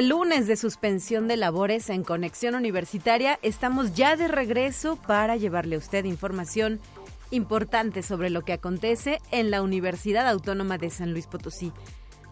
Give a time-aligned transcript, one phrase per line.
[0.00, 5.74] De lunes de suspensión de labores en Conexión Universitaria, estamos ya de regreso para llevarle
[5.74, 6.80] a usted información
[7.30, 11.70] importante sobre lo que acontece en la Universidad Autónoma de San Luis Potosí.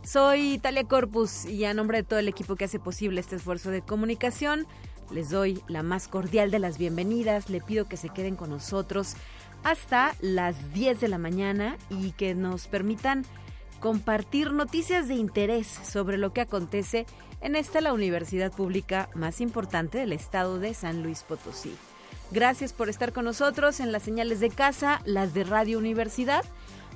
[0.02, 3.70] Soy Talia Corpus y a nombre de todo el equipo que hace posible este esfuerzo
[3.70, 4.66] de comunicación,
[5.10, 7.50] les doy la más cordial de las bienvenidas.
[7.50, 9.14] Le pido que se queden con nosotros
[9.62, 13.26] hasta las 10 de la mañana y que nos permitan
[13.78, 19.98] compartir noticias de interés sobre lo que acontece en esta la universidad pública más importante
[19.98, 21.74] del estado de San Luis Potosí.
[22.30, 26.45] Gracias por estar con nosotros en las señales de casa, las de Radio Universidad.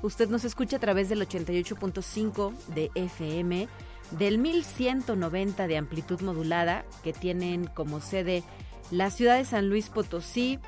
[0.03, 3.69] Usted nos escucha a través del 88.5 de FM,
[4.11, 8.43] del 1190 de amplitud modulada, que tienen como sede
[8.91, 10.59] la ciudad de San Luis Potosí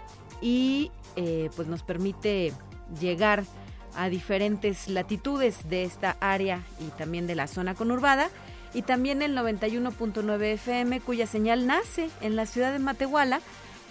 [0.41, 2.53] y eh, pues nos permite
[3.01, 3.45] llegar
[3.97, 8.31] a diferentes latitudes de esta área y también de la zona conurbada.
[8.75, 13.41] Y también el 91.9 FM, cuya señal nace en la ciudad de Matehuala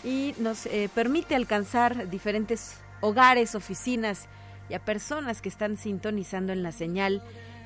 [0.03, 4.27] y nos eh, permite alcanzar diferentes hogares, oficinas
[4.69, 7.21] y a personas que están sintonizando en la señal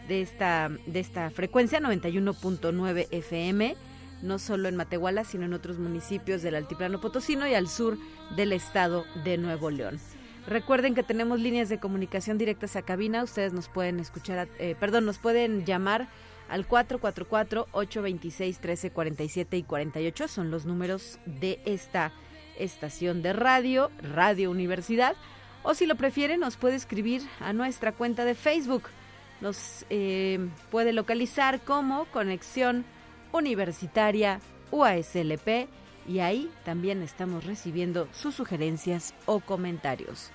[0.08, 3.76] de esta, de esta frecuencia 91.9 FM,
[4.22, 7.98] no solo en Matehuala, sino en otros municipios del Altiplano Potosino y al sur
[8.36, 10.00] del estado de Nuevo León.
[10.48, 13.24] Recuerden que tenemos líneas de comunicación directas a cabina.
[13.24, 16.08] Ustedes nos pueden escuchar, eh, perdón, nos pueden llamar
[16.50, 20.28] al 444-826-1347 y 48.
[20.28, 22.12] Son los números de esta
[22.58, 25.16] estación de radio, Radio Universidad.
[25.64, 28.84] O si lo prefieren, nos puede escribir a nuestra cuenta de Facebook.
[29.42, 32.86] Nos eh, puede localizar como Conexión
[33.32, 34.40] Universitaria
[34.72, 35.68] UASLP
[36.08, 40.32] y ahí también estamos recibiendo sus sugerencias o comentarios.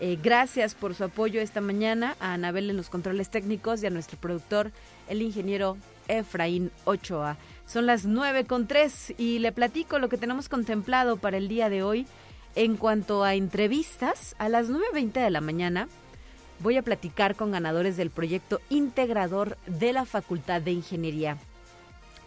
[0.00, 3.90] Eh, gracias por su apoyo esta mañana a Anabel en los controles técnicos y a
[3.90, 4.72] nuestro productor,
[5.08, 5.76] el ingeniero
[6.08, 7.36] Efraín Ochoa.
[7.66, 11.68] Son las nueve con tres y le platico lo que tenemos contemplado para el día
[11.68, 12.06] de hoy.
[12.54, 15.88] En cuanto a entrevistas, a las 9.20 de la mañana
[16.58, 21.38] voy a platicar con ganadores del proyecto integrador de la Facultad de Ingeniería.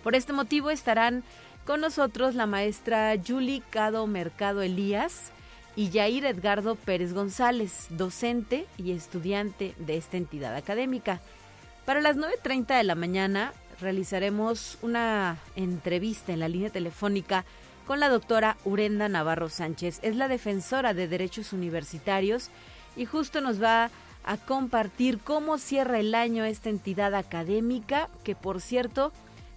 [0.03, 1.23] Por este motivo estarán
[1.65, 5.31] con nosotros la maestra Julie Cado Mercado Elías
[5.75, 11.21] y Jair Edgardo Pérez González, docente y estudiante de esta entidad académica.
[11.85, 17.45] Para las 9.30 de la mañana realizaremos una entrevista en la línea telefónica
[17.85, 19.99] con la doctora Urenda Navarro Sánchez.
[20.01, 22.49] Es la defensora de derechos universitarios
[22.95, 23.91] y justo nos va
[24.23, 29.11] a compartir cómo cierra el año esta entidad académica que, por cierto,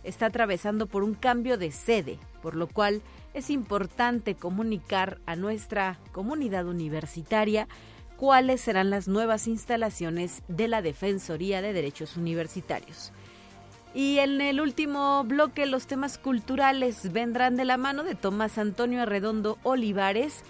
[0.05, 3.00] está atravesando por un cambio de sede, por lo cual
[3.34, 7.69] es importante comunicar a nuestra comunidad universitaria
[8.16, 13.12] cuáles serán las nuevas instalaciones de la Defensoría de Derechos Universitarios.
[13.94, 19.03] Y en el último bloque, los temas culturales vendrán de la mano de Tomás Antonio
[19.03, 20.43] Arredondo Olivares.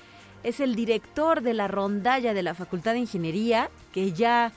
[0.42, 4.52] Es el director de la rondalla de la Facultad de Ingeniería, que ya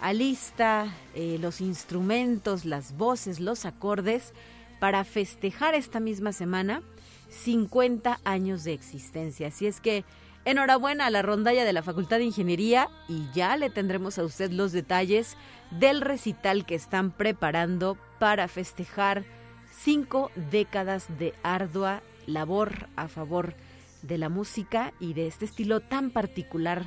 [0.00, 4.32] alista eh, los instrumentos, las voces, los acordes
[4.80, 6.82] para festejar esta misma semana
[7.28, 9.48] 50 años de existencia.
[9.48, 10.04] Así es que
[10.44, 14.50] enhorabuena a la rondalla de la Facultad de Ingeniería y ya le tendremos a usted
[14.50, 15.36] los detalles
[15.70, 19.24] del recital que están preparando para festejar
[19.70, 23.54] cinco décadas de ardua labor a favor
[24.02, 26.86] de la música y de este estilo tan particular,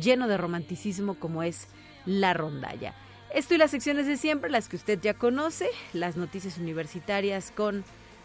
[0.00, 1.68] lleno de romanticismo como es
[2.04, 2.94] la rondalla.
[3.34, 7.84] Esto y las secciones de siempre, las que usted ya conoce, las noticias universitarias con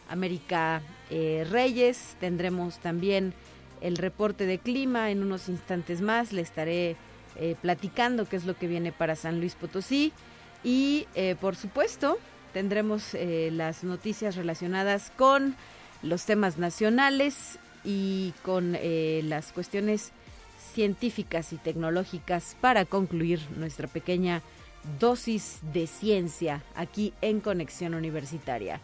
[0.09, 0.81] América
[1.15, 3.35] eh, Reyes, tendremos también
[3.81, 6.95] el reporte de clima en unos instantes más, le estaré
[7.35, 10.11] eh, platicando qué es lo que viene para San Luis Potosí.
[10.63, 12.17] Y eh, por supuesto
[12.51, 13.15] tendremos
[13.51, 15.55] las noticias relacionadas con
[16.01, 18.77] los temas nacionales y con
[19.27, 20.11] las cuestiones
[20.73, 24.43] científicas y tecnológicas para concluir nuestra pequeña
[24.99, 28.79] dosis de ciencia aquí en Conexión Universitaria.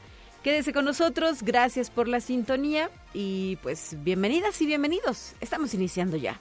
[0.50, 5.34] Quédese con nosotros, gracias por la sintonía y pues bienvenidas y bienvenidos.
[5.42, 6.40] Estamos iniciando ya.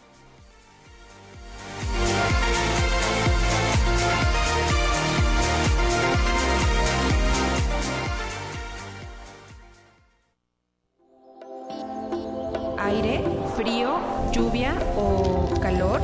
[12.79, 13.23] aire,
[13.57, 13.99] frío,
[14.33, 16.01] lluvia o calor?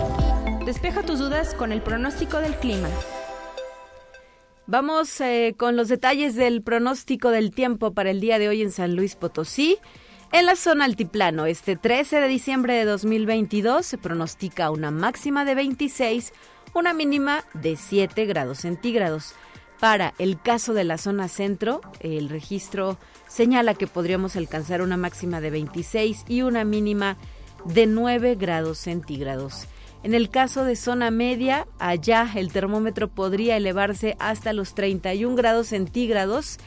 [0.66, 2.90] Despeja tus dudas con el pronóstico del clima.
[4.66, 8.70] Vamos eh, con los detalles del pronóstico del tiempo para el día de hoy en
[8.70, 9.76] San Luis Potosí.
[10.32, 15.54] En la zona altiplano, este 13 de diciembre de 2022 se pronostica una máxima de
[15.54, 16.32] 26,
[16.72, 19.34] una mínima de 7 grados centígrados.
[19.80, 22.96] Para el caso de la zona centro, el registro
[23.28, 27.18] señala que podríamos alcanzar una máxima de 26 y una mínima
[27.66, 29.68] de 9 grados centígrados.
[30.04, 35.68] En el caso de zona media, allá el termómetro podría elevarse hasta los 31 grados
[35.68, 36.58] centígrados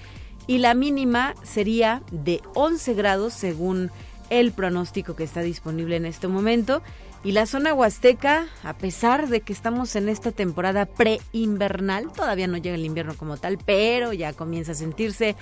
[0.48, 3.92] y la mínima sería de 11 grados según
[4.32, 6.82] el pronóstico que está disponible en este momento.
[7.24, 12.58] Y la zona huasteca, a pesar de que estamos en esta temporada pre-invernal, todavía no
[12.58, 15.36] llega el invierno como tal, pero ya comienza a sentirse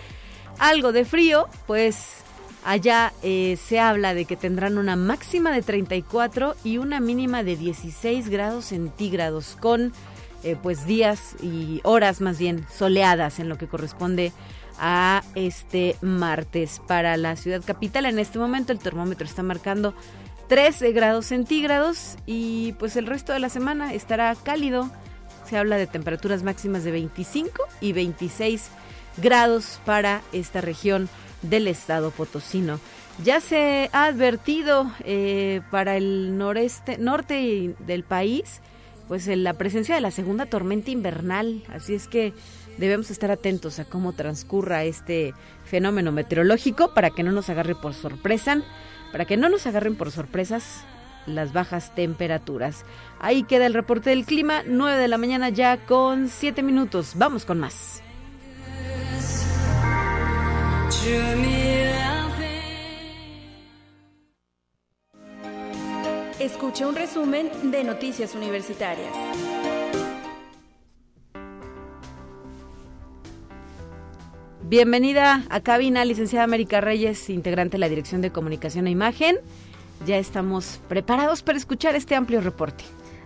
[0.59, 2.24] algo de frío, pues
[2.65, 7.55] allá eh, se habla de que tendrán una máxima de 34 y una mínima de
[7.55, 9.93] 16 grados centígrados, con
[10.43, 14.33] eh, pues días y horas más bien soleadas en lo que corresponde
[14.79, 16.81] a este martes.
[16.87, 19.93] Para la ciudad capital en este momento el termómetro está marcando
[20.49, 24.89] 13 grados centígrados y pues el resto de la semana estará cálido.
[25.47, 28.69] Se habla de temperaturas máximas de 25 y 26
[29.17, 31.07] grados para esta región
[31.49, 32.79] del estado potosino.
[33.23, 38.61] Ya se ha advertido eh, para el noreste, norte del país,
[39.07, 41.63] pues la presencia de la segunda tormenta invernal.
[41.69, 42.33] Así es que
[42.77, 45.33] debemos estar atentos a cómo transcurra este
[45.63, 48.61] fenómeno meteorológico para que no nos agarre por sorpresa
[49.15, 50.83] para que no nos agarren por sorpresas
[51.25, 52.83] las bajas temperaturas.
[53.17, 57.13] Ahí queda el reporte del clima, 9 de la mañana ya con 7 minutos.
[57.15, 58.03] Vamos con más.
[66.39, 69.11] Escucha un resumen de Noticias Universitarias.
[74.63, 79.37] Bienvenida a cabina, licenciada América Reyes, integrante de la Dirección de Comunicación e Imagen.
[80.07, 82.83] Ya estamos preparados para escuchar este amplio reporte.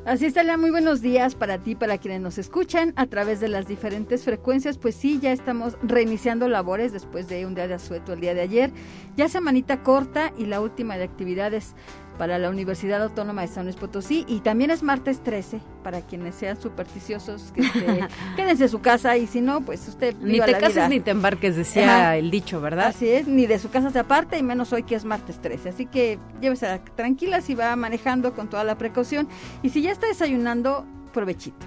[0.10, 3.68] Así está, muy buenos días para ti, para quienes nos escuchan a través de las
[3.68, 4.80] diferentes frecuencias.
[4.80, 8.42] Pues sí, ya estamos reiniciando labores después de un día de asueto el día de
[8.42, 8.72] ayer.
[9.16, 11.76] Ya semanita corta y la última de actividades
[12.20, 16.36] para la Universidad Autónoma de San Luis Potosí y también es martes 13 para quienes
[16.36, 17.64] sean supersticiosos que
[18.36, 21.56] quédense en su casa y si no pues usted ni te cases ni te embarques
[21.56, 24.84] decía el dicho verdad así es ni de su casa se aparte y menos hoy
[24.84, 29.28] que es martes 13 así que llévese tranquila si va manejando con toda la precaución.
[29.64, 31.66] Y si ya está desayunando provechito.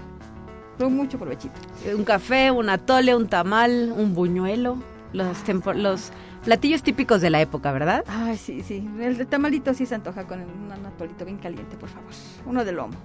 [0.79, 1.53] Mucho provechito.
[1.95, 4.77] Un café un atole un tamal un buñuelo
[5.13, 5.37] los
[5.75, 6.11] los
[6.43, 8.03] Platillos típicos de la época, ¿verdad?
[8.07, 8.87] Ay, sí, sí.
[8.99, 12.11] El tamalito sí se antoja con un atolito bien caliente, por favor.
[12.45, 12.95] Uno de lomo,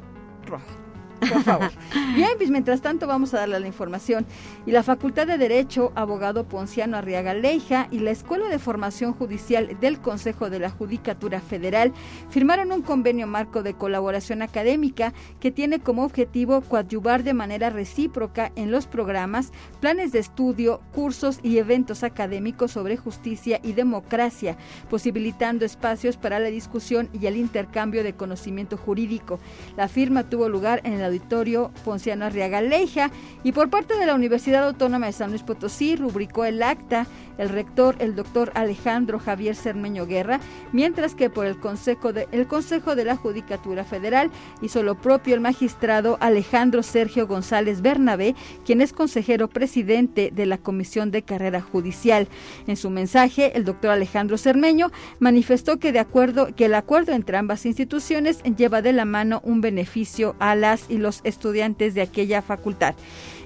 [0.47, 0.88] rojo
[1.21, 1.71] por favor.
[2.15, 4.27] Bien, pues mientras tanto vamos a darle la información.
[4.67, 9.79] Y la Facultad de Derecho, abogado Ponciano Arriaga Leija y la Escuela de Formación Judicial
[9.81, 11.93] del Consejo de la Judicatura Federal
[12.31, 18.53] firmaron un convenio marco de colaboración académica que tiene como objetivo coadyuvar de manera recíproca
[18.57, 24.57] en los programas, planes de estudio, cursos y eventos académicos sobre justicia y democracia,
[24.91, 29.39] posibilitando espacios para la discusión y el intercambio de conocimiento jurídico.
[29.77, 33.11] La firma tuvo lugar en la auditorio Ponciano Arriaga Leija
[33.43, 37.07] y por parte de la Universidad Autónoma de San Luis Potosí rubricó el acta
[37.39, 40.41] el rector, el doctor Alejandro Javier Cermeño Guerra,
[40.73, 45.35] mientras que por el Consejo de, el Consejo de la Judicatura Federal hizo lo propio
[45.35, 48.35] el magistrado Alejandro Sergio González Bernabé,
[48.67, 52.29] quien es consejero presidente de la Comisión de Carrera Judicial.
[52.67, 57.37] En su mensaje, el doctor Alejandro Cermeño manifestó que de acuerdo que el acuerdo entre
[57.37, 62.43] ambas instituciones lleva de la mano un beneficio a las y los estudiantes de aquella
[62.43, 62.95] facultad.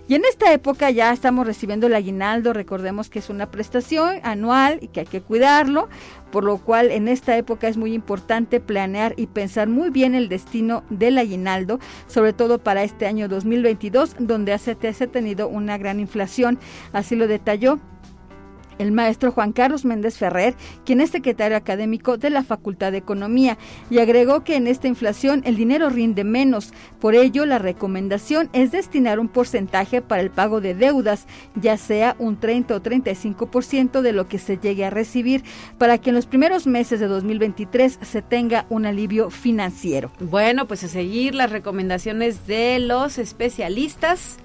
[0.08, 4.78] Y en esta época ya estamos recibiendo el aguinaldo, recordemos que es una prestación anual
[4.82, 5.88] y que hay que cuidarlo,
[6.32, 10.28] por lo cual en esta época es muy importante planear y pensar muy bien el
[10.28, 11.78] destino del aguinaldo,
[12.08, 16.58] sobre todo para este año 2022, donde se ha tenido una gran inflación,
[16.92, 17.78] así lo detalló
[18.78, 23.58] el maestro Juan Carlos Méndez Ferrer, quien es secretario académico de la Facultad de Economía,
[23.90, 26.72] y agregó que en esta inflación el dinero rinde menos.
[27.00, 32.16] Por ello, la recomendación es destinar un porcentaje para el pago de deudas, ya sea
[32.18, 35.44] un 30 o 35% de lo que se llegue a recibir,
[35.78, 40.10] para que en los primeros meses de 2023 se tenga un alivio financiero.
[40.20, 44.38] Bueno, pues a seguir las recomendaciones de los especialistas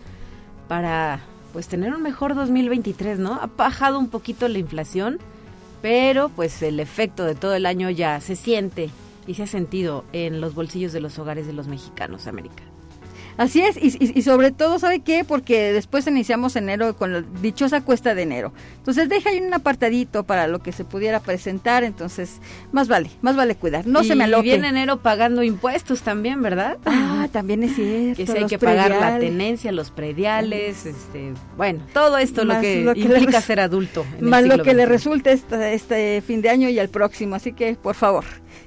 [0.67, 1.21] para
[1.57, 3.33] pues tener un mejor 2023, ¿no?
[3.33, 5.17] Ha bajado un poquito la inflación,
[5.81, 8.91] pero pues el efecto de todo el año ya se siente
[9.25, 12.61] y se ha sentido en los bolsillos de los hogares de los mexicanos, América.
[13.37, 15.23] Así es, y, sobre todo, ¿sabe qué?
[15.23, 18.51] Porque después iniciamos enero con la dichosa cuesta de enero.
[18.77, 22.41] Entonces deja ahí un apartadito para lo que se pudiera presentar, entonces
[22.71, 24.47] más vale, más vale cuidar, no se me aloque.
[24.47, 26.77] Y viene enero pagando impuestos también, ¿verdad?
[26.85, 28.17] Ah, también es cierto.
[28.17, 32.91] Que si hay que pagar la tenencia, los prediales, este, bueno, todo esto lo que,
[32.95, 34.03] implica ser adulto.
[34.19, 37.75] más lo que le resulte este, este fin de año y el próximo, así que
[37.75, 38.25] por favor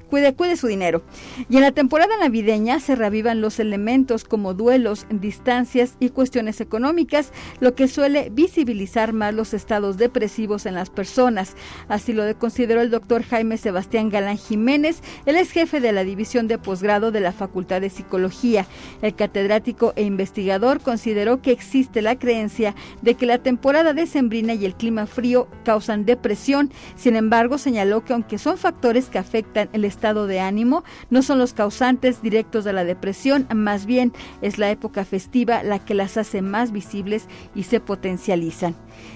[0.08, 1.02] cuide, cuide su dinero.
[1.48, 7.32] Y en la temporada navideña se revivan los elementos como duelos, distancias y cuestiones económicas,
[7.60, 11.54] lo que suele visibilizar más los estados depresivos en las personas.
[11.88, 16.48] Así lo consideró el doctor Jaime Sebastián Galán Jiménez, él es jefe de la división
[16.48, 18.66] de posgrado de la Facultad de Psicología.
[19.02, 24.64] El catedrático e investigador consideró que existe la creencia de que la temporada decembrina y
[24.64, 26.72] el clima frío causan depresión.
[26.96, 31.22] Sin embargo, señaló que aunque son factores que afectan el estado estado de ánimo no
[31.22, 35.94] son los causantes directos de la depresión, más bien es la época festiva la que
[35.94, 38.74] las hace más visibles y se potencializan.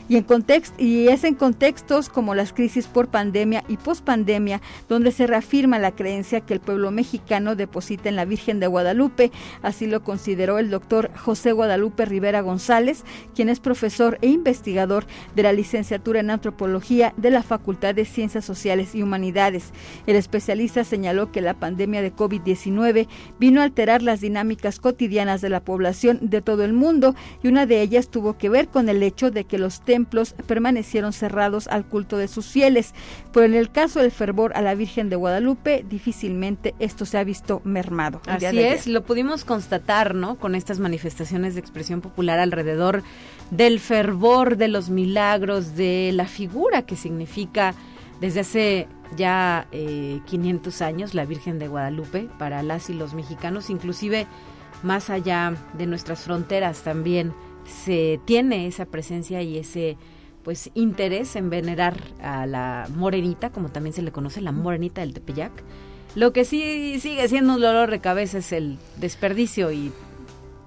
[0.08, 0.26] Y, en
[0.78, 5.92] y es en contextos como las crisis por pandemia y pospandemia donde se reafirma la
[5.92, 9.32] creencia que el pueblo mexicano deposita en la Virgen de Guadalupe.
[9.62, 15.42] Así lo consideró el doctor José Guadalupe Rivera González, quien es profesor e investigador de
[15.42, 19.72] la licenciatura en antropología de la Facultad de Ciencias Sociales y Humanidades.
[20.06, 23.06] El especialista señaló que la pandemia de COVID-19
[23.38, 27.66] vino a alterar las dinámicas cotidianas de la población de todo el mundo y una
[27.66, 31.84] de ellas tuvo que ver con el hecho de que los templos permanecieron cerrados al
[31.84, 32.94] culto de sus fieles,
[33.32, 37.24] pero en el caso del fervor a la Virgen de Guadalupe, difícilmente esto se ha
[37.24, 38.20] visto mermado.
[38.26, 40.36] Así es, lo pudimos constatar, ¿no?
[40.36, 43.02] Con estas manifestaciones de expresión popular alrededor
[43.50, 47.74] del fervor, de los milagros, de la figura que significa
[48.20, 53.70] desde hace ya 500 eh, años la Virgen de Guadalupe para las y los mexicanos,
[53.70, 54.26] inclusive
[54.82, 57.32] más allá de nuestras fronteras también
[57.66, 59.96] se tiene esa presencia y ese
[60.42, 65.14] pues interés en venerar a la morenita, como también se le conoce, la morenita del
[65.14, 65.52] Tepeyac.
[66.14, 69.90] Lo que sí sigue siendo un dolor de cabeza es el desperdicio y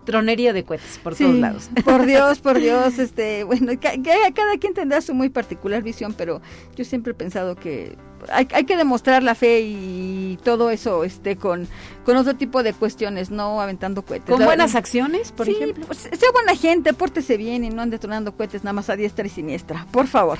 [0.03, 1.69] tronería de cohetes por todos lados.
[1.85, 6.41] Por Dios, por Dios, este, bueno, cada quien tendrá su muy particular visión, pero
[6.75, 7.95] yo siempre he pensado que
[8.31, 11.67] hay, hay, que demostrar la fe y todo eso este con,
[12.05, 14.35] con otro tipo de cuestiones, no aventando cohetes.
[14.35, 15.85] ¿Con buenas acciones, por ejemplo?
[15.85, 19.25] Pues, sea buena gente, pórtese bien y no ande tronando cohetes nada más a diestra
[19.25, 20.39] y siniestra, por favor.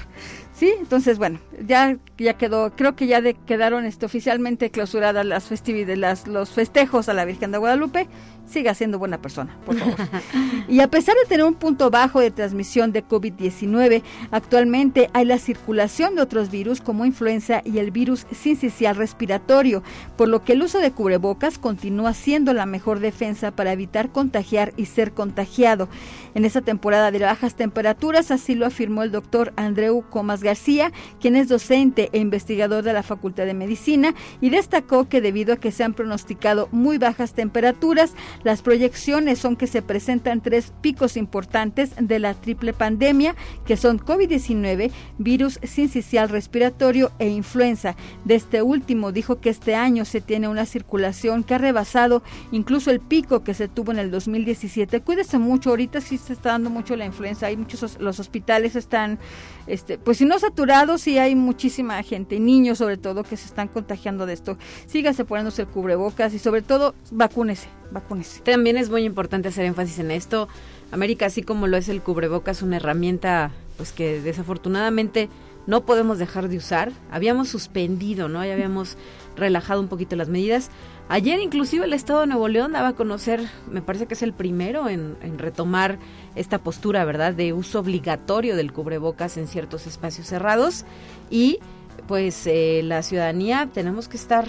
[0.54, 5.46] Sí, entonces bueno, ya ya quedó, creo que ya de, quedaron este, oficialmente clausuradas las
[5.46, 8.08] festividades, las, los festejos a la Virgen de Guadalupe.
[8.48, 9.96] Siga siendo buena persona, por favor.
[10.70, 15.38] y a pesar de tener un punto bajo de transmisión de COVID-19, actualmente hay la
[15.38, 19.84] circulación de otros virus como influenza y el virus sincicial respiratorio,
[20.16, 24.74] por lo que el uso de cubrebocas continúa siendo la mejor defensa para evitar contagiar
[24.77, 25.89] y ser contagiado.
[26.34, 31.36] En esta temporada de bajas temperaturas, así lo afirmó el doctor Andreu Comas García, quien
[31.36, 35.72] es docente e investigador de la Facultad de Medicina, y destacó que debido a que
[35.72, 38.13] se han pronosticado muy bajas temperaturas,
[38.44, 44.00] las proyecciones son que se presentan tres picos importantes de la triple pandemia, que son
[44.00, 50.48] COVID-19, virus sincicial respiratorio e influenza de este último dijo que este año se tiene
[50.48, 55.01] una circulación que ha rebasado incluso el pico que se tuvo en el 2017.
[55.01, 59.20] Cuídese mucho, ahorita sí se está dando mucho la influenza, hay muchos los hospitales están
[59.65, 63.67] este pues si no saturados, sí hay muchísima gente, niños sobre todo que se están
[63.67, 64.58] contagiando de esto.
[64.86, 68.27] Sígase poniéndose el cubrebocas y sobre todo vacúnese, vacúnese.
[68.44, 70.48] También es muy importante hacer énfasis en esto.
[70.92, 75.30] América, así como lo es el cubrebocas, una herramienta pues que desafortunadamente
[75.68, 76.92] no podemos dejar de usar.
[77.12, 78.44] Habíamos suspendido, ¿no?
[78.44, 78.98] Ya habíamos
[79.36, 80.72] relajado un poquito las medidas.
[81.10, 84.34] Ayer inclusive el Estado de Nuevo León daba a conocer, me parece que es el
[84.34, 86.00] primero en, retomar
[86.36, 90.86] esta postura, ¿verdad?, de uso obligatorio del cubrebocas en ciertos espacios cerrados.
[91.30, 91.60] Y
[92.08, 94.48] pues eh, la ciudadanía tenemos que estar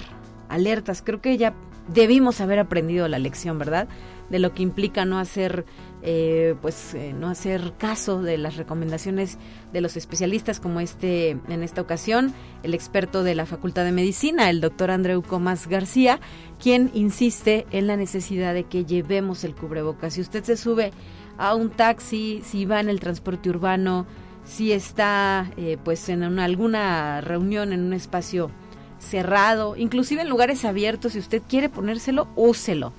[0.49, 1.03] alertas.
[1.05, 1.55] Creo que ya
[1.89, 3.89] debimos haber aprendido la lección, ¿verdad?
[4.31, 5.65] De lo que implica no hacer
[6.03, 9.37] eh, pues eh, no hacer caso de las recomendaciones
[9.73, 14.49] de los especialistas como este en esta ocasión el experto de la Facultad de Medicina
[14.49, 16.21] el doctor Andreu Comas García
[16.63, 20.93] quien insiste en la necesidad de que llevemos el cubrebocas si usted se sube
[21.37, 24.07] a un taxi si va en el transporte urbano
[24.45, 28.53] si está eh, pues en alguna reunión en un espacio
[29.01, 32.93] cerrado inclusive en lugares abiertos si usted quiere ponérselo úselo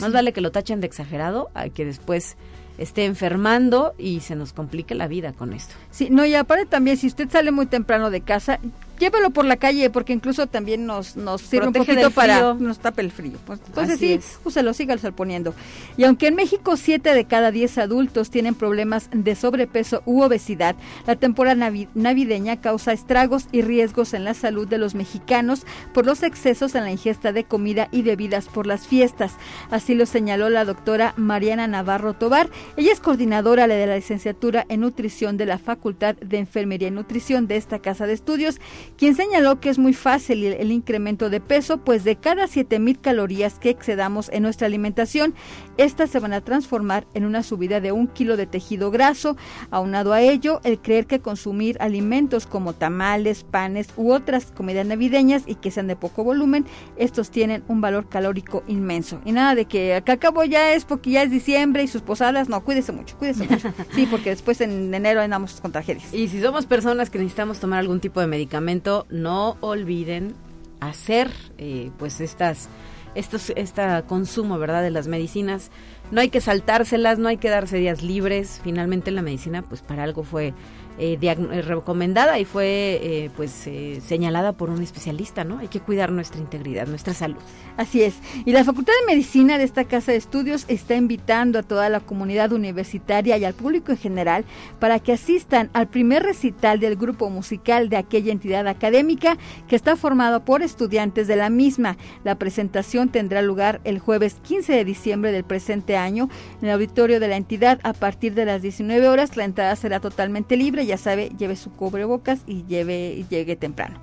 [0.00, 2.36] más vale que lo tachen de exagerado a que después
[2.78, 5.74] esté enfermando y se nos complique la vida con esto.
[5.90, 8.60] Sí, no, y aparte también, si usted sale muy temprano de casa,
[8.98, 13.02] llévelo por la calle porque incluso también nos, nos sirve un poquito para nos tape
[13.02, 13.38] el frío.
[13.46, 14.38] Pues, entonces sí, es.
[14.44, 15.54] úselo, sígalo poniendo.
[15.96, 20.76] Y aunque en México 7 de cada 10 adultos tienen problemas de sobrepeso u obesidad,
[21.06, 26.22] la temporada navideña causa estragos y riesgos en la salud de los mexicanos por los
[26.22, 29.34] excesos en la ingesta de comida y bebidas por las fiestas.
[29.70, 32.50] Así lo señaló la doctora Mariana Navarro Tobar.
[32.76, 37.46] Ella es coordinadora de la licenciatura en nutrición de la Facultad de Enfermería y Nutrición
[37.46, 38.60] de esta casa de estudios
[38.96, 43.58] quien señaló que es muy fácil el, incremento de peso, pues de cada 7000 calorías
[43.58, 45.34] que excedamos en nuestra alimentación,
[45.76, 49.36] estas se van a transformar en una subida de un kilo de tejido graso.
[49.70, 55.42] Aunado a ello, el creer que consumir alimentos como tamales, panes u otras comidas navideñas
[55.46, 56.64] y que sean de poco volumen,
[56.96, 59.20] estos tienen un valor calórico inmenso.
[59.24, 62.48] Y nada de que acá acabo ya es porque ya es diciembre y sus posadas,
[62.48, 63.72] no, cuídese mucho, cuídese mucho.
[63.94, 66.12] Sí, porque después en enero andamos con tragedias.
[66.12, 70.34] Y si somos personas que necesitamos tomar algún tipo de medicamento, no olviden
[70.80, 72.68] hacer eh, pues estas
[73.14, 75.70] estos este consumo verdad de las medicinas.
[76.10, 78.60] No hay que saltárselas no hay que darse días libres.
[78.62, 80.52] Finalmente la medicina pues para algo fue
[80.98, 83.68] eh, eh, recomendada y fue eh, pues
[84.06, 85.58] señalada por un especialista, ¿no?
[85.58, 87.40] Hay que cuidar nuestra integridad, nuestra salud.
[87.76, 88.14] Así es.
[88.46, 92.00] Y la Facultad de Medicina de esta Casa de Estudios está invitando a toda la
[92.00, 94.44] comunidad universitaria y al público en general
[94.78, 99.36] para que asistan al primer recital del grupo musical de aquella entidad académica
[99.68, 101.98] que está formado por estudiantes de la misma.
[102.24, 106.30] La presentación tendrá lugar el jueves 15 de diciembre del presente año
[106.62, 109.36] en el auditorio de la entidad a partir de las 19 horas.
[109.36, 113.98] La entrada será totalmente libre ya sabe, lleve su cubrebocas y lleve, llegue temprano.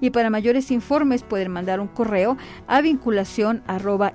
[0.00, 4.12] y para mayores informes pueden mandar un correo a vinculación arroba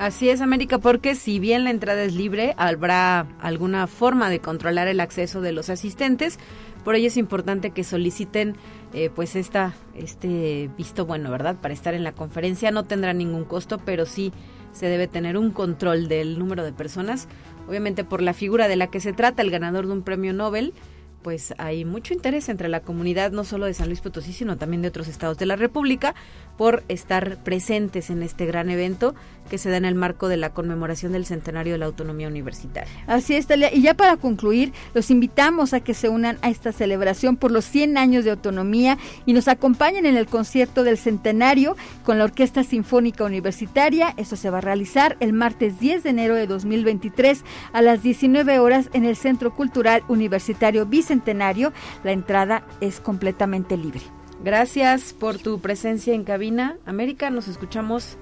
[0.00, 4.88] Así es, América, porque si bien la entrada es libre, habrá alguna forma de controlar
[4.88, 6.38] el acceso de los asistentes.
[6.84, 8.56] Por ello es importante que soliciten
[8.92, 11.56] eh, pues esta, este visto bueno, ¿verdad?
[11.60, 14.32] Para estar en la conferencia no tendrá ningún costo, pero sí
[14.72, 17.28] se debe tener un control del número de personas.
[17.68, 20.74] Obviamente por la figura de la que se trata, el ganador de un premio Nobel,
[21.22, 24.82] pues hay mucho interés entre la comunidad, no solo de San Luis Potosí, sino también
[24.82, 26.14] de otros estados de la República,
[26.56, 29.14] por estar presentes en este gran evento
[29.48, 32.90] que se da en el marco de la conmemoración del centenario de la autonomía universitaria.
[33.06, 33.72] Así es, Talia.
[33.72, 37.64] Y ya para concluir, los invitamos a que se unan a esta celebración por los
[37.64, 42.64] 100 años de autonomía y nos acompañen en el concierto del centenario con la Orquesta
[42.64, 44.14] Sinfónica Universitaria.
[44.16, 48.58] Eso se va a realizar el martes 10 de enero de 2023 a las 19
[48.58, 51.72] horas en el Centro Cultural Universitario Bicentenario.
[52.04, 54.00] La entrada es completamente libre.
[54.44, 56.76] Gracias por tu presencia en cabina.
[56.84, 58.16] América, nos escuchamos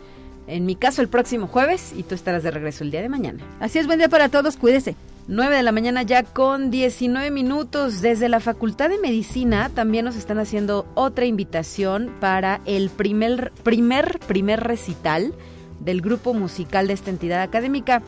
[0.46, 3.44] en mi caso el próximo jueves y tú estarás de regreso el día de mañana.
[3.60, 4.96] Así es, buen día para todos, cuídese.
[5.28, 8.00] 9 de la mañana ya con 19 minutos.
[8.00, 14.18] Desde la Facultad de Medicina también nos están haciendo otra invitación para el primer, primer,
[14.26, 15.32] primer recital
[15.78, 18.02] del grupo musical de esta entidad académica.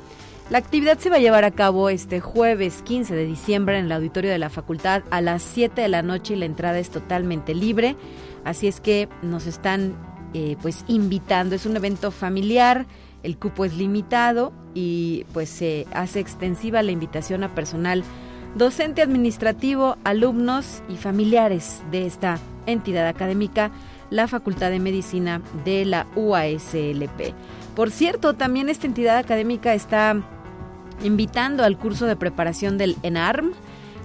[0.51, 3.93] La actividad se va a llevar a cabo este jueves 15 de diciembre en el
[3.93, 7.55] auditorio de la facultad a las 7 de la noche y la entrada es totalmente
[7.55, 7.97] libre.
[8.45, 9.95] Así es que nos están
[10.35, 11.55] eh, pues invitando.
[11.55, 12.87] Es un evento familiar,
[13.23, 18.03] el cupo es limitado y pues se hace extensiva la invitación a personal
[18.55, 23.71] docente administrativo, alumnos y familiares de esta entidad académica,
[24.11, 27.35] la Facultad de Medicina de la UASLP.
[27.75, 30.17] Por cierto, también esta entidad académica está
[31.03, 33.53] invitando al curso de preparación del ENARM,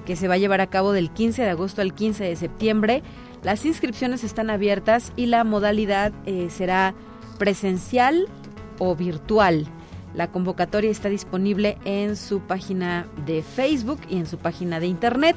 [0.05, 3.03] que se va a llevar a cabo del 15 de agosto al 15 de septiembre.
[3.43, 6.95] Las inscripciones están abiertas y la modalidad eh, será
[7.37, 8.25] presencial
[8.79, 9.67] o virtual.
[10.13, 15.35] La convocatoria está disponible en su página de Facebook y en su página de internet.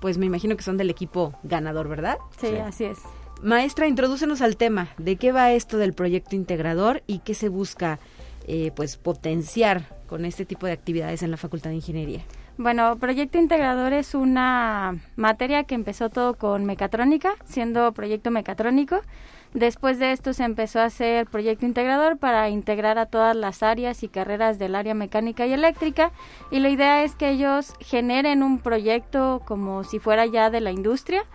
[0.04, 2.18] pues me imagino que son del equipo ganador, ¿verdad?
[2.38, 2.98] Sí, así es.
[3.42, 4.90] Maestra, introdúcenos al tema.
[4.98, 8.00] ¿De qué va esto del proyecto integrador y qué se busca
[8.46, 12.20] eh, pues potenciar con este tipo de actividades en la Facultad de Ingeniería?
[12.58, 19.00] Bueno, Proyecto Integrador es una materia que empezó todo con mecatrónica, siendo proyecto mecatrónico.
[19.54, 24.02] Después de esto se empezó a hacer proyecto integrador para integrar a todas las áreas
[24.02, 26.12] y carreras del área mecánica y eléctrica
[26.50, 30.72] y la idea es que ellos generen un proyecto como si fuera ya de la
[30.72, 31.26] industria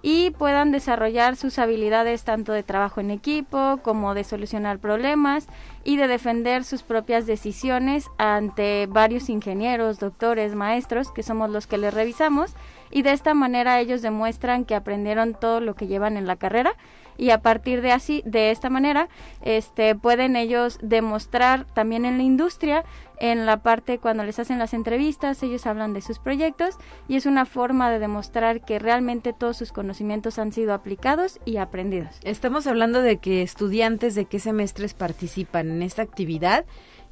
[0.00, 5.46] y puedan desarrollar sus habilidades tanto de trabajo en equipo como de solucionar problemas
[5.84, 11.76] y de defender sus propias decisiones ante varios ingenieros, doctores, maestros que somos los que
[11.76, 12.54] les revisamos
[12.90, 16.74] y de esta manera ellos demuestran que aprendieron todo lo que llevan en la carrera
[17.18, 19.08] y a partir de así de esta manera
[19.42, 22.84] este pueden ellos demostrar también en la industria
[23.20, 26.76] en la parte cuando les hacen las entrevistas ellos hablan de sus proyectos
[27.08, 31.56] y es una forma de demostrar que realmente todos sus conocimientos han sido aplicados y
[31.56, 32.20] aprendidos.
[32.22, 36.64] Estamos hablando de que estudiantes de qué semestres participan en esta actividad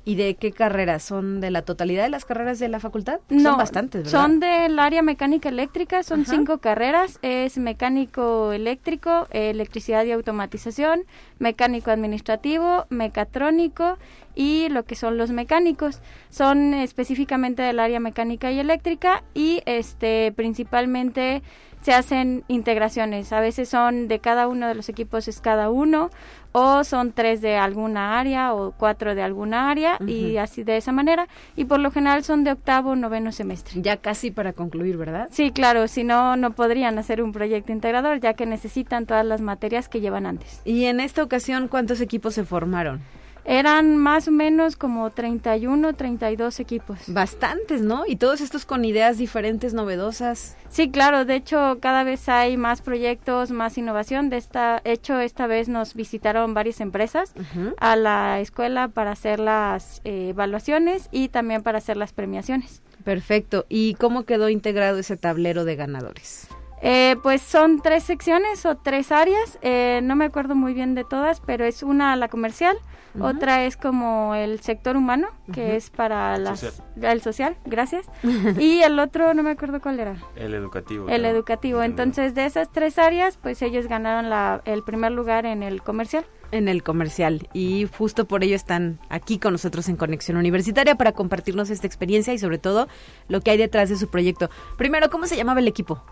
[0.09, 1.03] ¿Y de qué carreras?
[1.03, 3.19] ¿Son de la totalidad de las carreras de la facultad?
[3.29, 4.21] No, son bastantes, ¿verdad?
[4.21, 7.19] Son del área mecánica eléctrica, son cinco carreras.
[7.23, 11.03] Es mecánico eléctrico, electricidad y automatización,
[11.41, 13.99] mecánico administrativo, mecatrónico
[14.37, 15.99] y lo que son los mecánicos.
[16.31, 21.43] Son específicamente del área mecánica y eléctrica y este principalmente
[21.87, 23.33] se hacen integraciones.
[23.33, 26.11] A veces son de cada uno de los equipos es cada uno
[26.51, 30.91] o son tres de alguna área o cuatro de alguna área y así de esa
[30.91, 33.81] manera y por lo general son de octavo o noveno semestre.
[33.83, 35.29] Ya casi para concluir, ¿verdad?
[35.31, 39.41] Sí, claro, si no, no podrían hacer un proyecto integrador ya que necesitan todas las
[39.41, 40.63] materias que llevan antes.
[40.65, 43.01] Y en esta ocasión, ¿cuántos equipos se formaron?
[43.47, 46.99] Eran más o menos como 31, 32 equipos.
[47.07, 48.05] Bastantes, ¿no?
[48.07, 50.57] Y todos estos con ideas diferentes, novedosas.
[50.69, 54.31] Sí, claro, de hecho cada vez hay más proyectos, más innovación.
[54.31, 57.33] De esta hecho, esta vez nos visitaron varias empresas
[57.79, 62.83] a la escuela para hacer las eh, evaluaciones y también para hacer las premiaciones.
[63.05, 63.67] Perfecto.
[63.69, 66.49] ¿Y cómo quedó integrado ese tablero de ganadores?
[66.83, 71.05] Eh, pues son tres secciones o tres áreas, eh, no me acuerdo muy bien de
[71.05, 72.77] todas, pero es una la comercial,
[73.21, 78.07] otra es como el sector humano, que es para las, el social, gracias,
[78.59, 80.17] y el otro no me acuerdo cuál era.
[80.37, 81.09] El educativo.
[81.09, 85.63] El educativo, entonces de esas tres áreas, pues ellos ganaron la, el primer lugar en
[85.63, 90.37] el comercial en el comercial y justo por ello están aquí con nosotros en Conexión
[90.37, 92.87] Universitaria para compartirnos esta experiencia y sobre todo
[93.29, 94.49] lo que hay detrás de su proyecto.
[94.79, 96.03] Primero, ¿cómo se llamaba el equipo?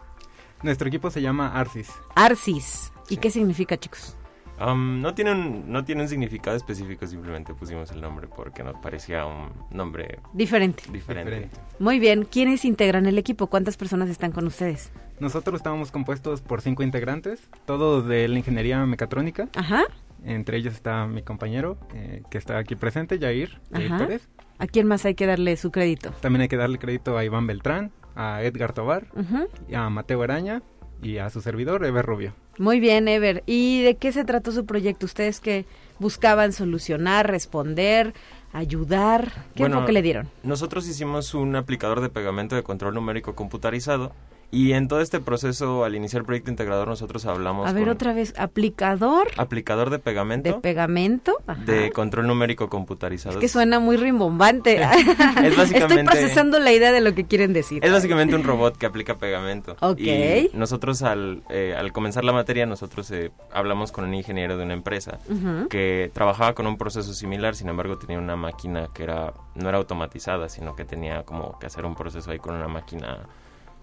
[0.62, 1.90] Nuestro equipo se llama Arcis.
[2.14, 2.92] Arcis.
[3.08, 4.16] ¿Y qué significa, chicos?
[4.58, 9.26] No, tiene un, no tiene un significado específico, simplemente pusimos el nombre porque nos parecía
[9.26, 10.84] un nombre diferente.
[10.90, 11.50] diferente.
[11.78, 13.48] Muy bien, ¿quiénes integran el equipo?
[13.48, 14.92] ¿Cuántas personas están con ustedes?
[15.20, 19.48] Nosotros estábamos compuestos por cinco integrantes, todos de la ingeniería mecatrónica.
[19.54, 19.84] Ajá.
[20.24, 24.28] Entre ellos está mi compañero, eh, que está aquí presente, Jair, Pérez.
[24.58, 26.10] ¿A quién más hay que darle su crédito?
[26.20, 29.06] También hay que darle crédito a Iván Beltrán, a Edgar Tobar,
[29.74, 30.62] a Mateo Araña
[31.04, 32.32] y a su servidor, Ever Rubio.
[32.58, 33.42] Muy bien, Ever.
[33.46, 35.06] ¿Y de qué se trató su proyecto?
[35.06, 35.66] ¿Ustedes que
[35.98, 38.14] buscaban solucionar, responder,
[38.52, 39.30] ayudar?
[39.54, 40.28] ¿Qué bueno, que le dieron?
[40.42, 44.12] Nosotros hicimos un aplicador de pegamento de control numérico computarizado
[44.54, 47.92] Y en todo este proceso, al iniciar el proyecto integrador, nosotros hablamos A ver, con
[47.92, 51.36] otra vez, aplicador aplicador de pegamento, de pegamento.
[51.46, 51.60] Ajá.
[51.64, 53.34] de control numérico computarizado.
[53.36, 54.80] Es que suena muy rimbombante.
[55.42, 57.84] Es básicamente- Estoy procesando la idea de lo que quieren decir.
[57.84, 59.76] Es básicamente un robot que aplica pegamento.
[59.80, 59.98] Ok.
[60.00, 64.64] Y nosotros al, eh, al comenzar la materia, nosotros eh, hablamos con un ingeniero de
[64.64, 65.18] una empresa
[65.68, 69.78] que trabajaba con un proceso similar, sin embargo tenía una máquina que era no era
[69.78, 73.18] automatizada, sino que tenía como que hacer un proceso ahí con una máquina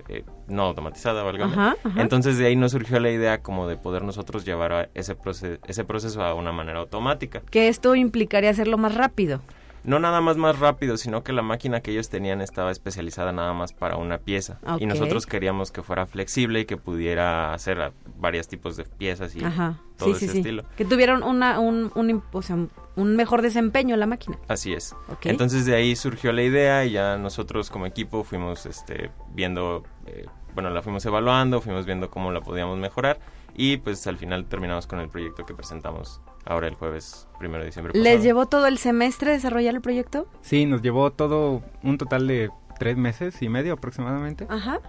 [0.09, 1.53] eh, no automatizada, válgame.
[1.53, 2.01] Ajá, ajá.
[2.01, 5.59] Entonces de ahí nos surgió la idea como de poder nosotros llevar a ese, proce-
[5.67, 7.41] ese proceso a una manera automática.
[7.49, 9.41] Que esto implicaría hacerlo más rápido.
[9.83, 13.53] No nada más más rápido, sino que la máquina que ellos tenían estaba especializada nada
[13.53, 14.59] más para una pieza.
[14.79, 19.43] Y nosotros queríamos que fuera flexible y que pudiera hacer varios tipos de piezas y
[19.43, 19.79] Ajá.
[19.97, 20.37] todo sí, ese sí, sí.
[20.39, 20.63] estilo.
[20.77, 22.57] Que tuvieron una, un, un, o sea,
[22.95, 24.37] un mejor desempeño la máquina.
[24.47, 24.95] Así es.
[25.23, 30.25] Entonces de ahí surgió la idea y ya nosotros como equipo fuimos este, viendo, eh,
[30.53, 33.19] bueno, la fuimos evaluando, fuimos viendo cómo la podíamos mejorar
[33.55, 37.67] y pues al final terminamos con el proyecto que presentamos ahora el jueves primero de
[37.67, 37.93] diciembre.
[37.99, 40.27] ¿Les llevó todo el semestre desarrollar el proyecto?
[40.41, 42.49] Sí, nos llevó todo un total de
[42.79, 44.47] tres meses y medio aproximadamente.
[44.49, 44.79] Ajá.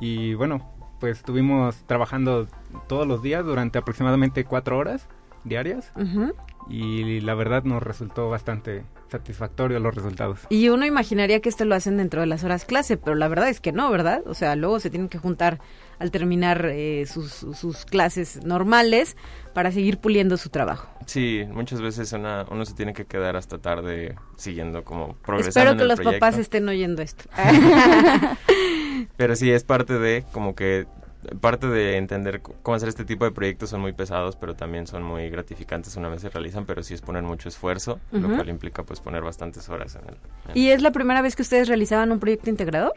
[0.00, 2.46] Y bueno, pues estuvimos trabajando
[2.86, 5.08] todos los días durante aproximadamente cuatro horas
[5.44, 5.92] diarias.
[5.96, 6.32] Ujú.
[6.68, 10.40] Y la verdad nos resultó bastante satisfactorio los resultados.
[10.50, 13.48] Y uno imaginaría que esto lo hacen dentro de las horas clase, pero la verdad
[13.48, 14.22] es que no, ¿verdad?
[14.26, 15.60] O sea, luego se tienen que juntar
[15.98, 19.16] al terminar eh, sus, sus clases normales
[19.58, 20.86] para seguir puliendo su trabajo.
[21.04, 25.70] Sí, muchas veces una, uno se tiene que quedar hasta tarde siguiendo como progresando Espero
[25.72, 26.20] en que el los proyecto.
[26.24, 27.24] papás estén oyendo esto.
[29.16, 30.86] Pero sí, es parte de, como que,
[31.40, 35.02] parte de entender cómo hacer este tipo de proyectos son muy pesados, pero también son
[35.02, 38.84] muy gratificantes una vez se realizan, pero sí es poner mucho esfuerzo, lo cual implica
[38.84, 40.14] pues poner bastantes horas en el...
[40.50, 42.92] en- ¿Y es la primera vez que ustedes realizaban un proyecto integrador?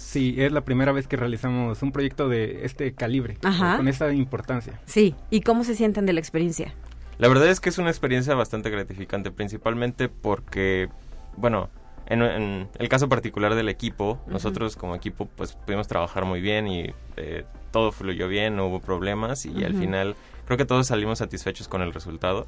[0.00, 3.76] Sí, es la primera vez que realizamos un proyecto de este calibre, Ajá.
[3.76, 4.80] con esta importancia.
[4.86, 5.14] Sí.
[5.28, 6.74] ¿Y cómo se sienten de la experiencia?
[7.18, 10.88] La verdad es que es una experiencia bastante gratificante, principalmente porque,
[11.36, 11.68] bueno,
[12.06, 16.66] en, en el caso particular del equipo, nosotros como equipo pues pudimos trabajar muy bien
[16.66, 21.18] y eh, todo fluyó bien, no hubo problemas y al final creo que todos salimos
[21.18, 22.46] satisfechos con el resultado.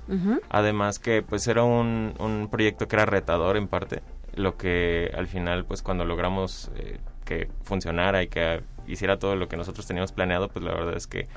[0.49, 4.03] Además que pues era un, un proyecto que era retador en parte,
[4.35, 6.99] lo que al final pues cuando logramos eh,
[7.33, 11.07] que funcionara y que hiciera todo lo que nosotros teníamos planeado, pues la verdad es
[11.07, 11.29] que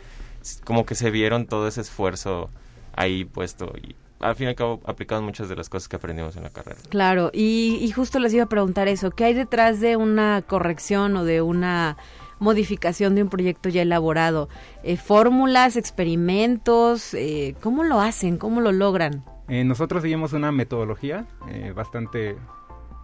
[0.63, 2.49] como que se vieron todo ese esfuerzo
[2.95, 6.35] ahí puesto y al fin y al cabo aplicamos muchas de las cosas que aprendimos
[6.37, 6.79] en la carrera.
[6.89, 11.15] Claro, y, y justo les iba a preguntar eso, ¿qué hay detrás de una corrección
[11.17, 11.97] o de una
[12.39, 14.49] modificación de un proyecto ya elaborado?
[14.83, 17.13] Eh, ¿Fórmulas, experimentos?
[17.13, 18.37] Eh, ¿Cómo lo hacen?
[18.37, 19.23] ¿Cómo lo logran?
[19.47, 22.35] Eh, nosotros seguimos una metodología eh, bastante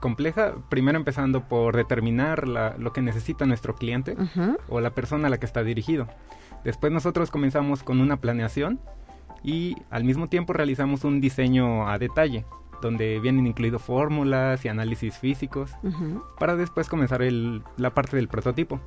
[0.01, 4.57] compleja, primero empezando por determinar la- lo que necesita nuestro cliente Ujú.
[4.67, 6.07] o la persona a la que está dirigido.
[6.65, 8.81] Después nosotros comenzamos con una planeación
[9.43, 12.45] y al mismo tiempo realizamos un diseño a detalle,
[12.81, 16.21] donde vienen incluidos fórmulas y análisis físicos, Ujú.
[16.39, 18.79] para después comenzar el- la parte del prototipo.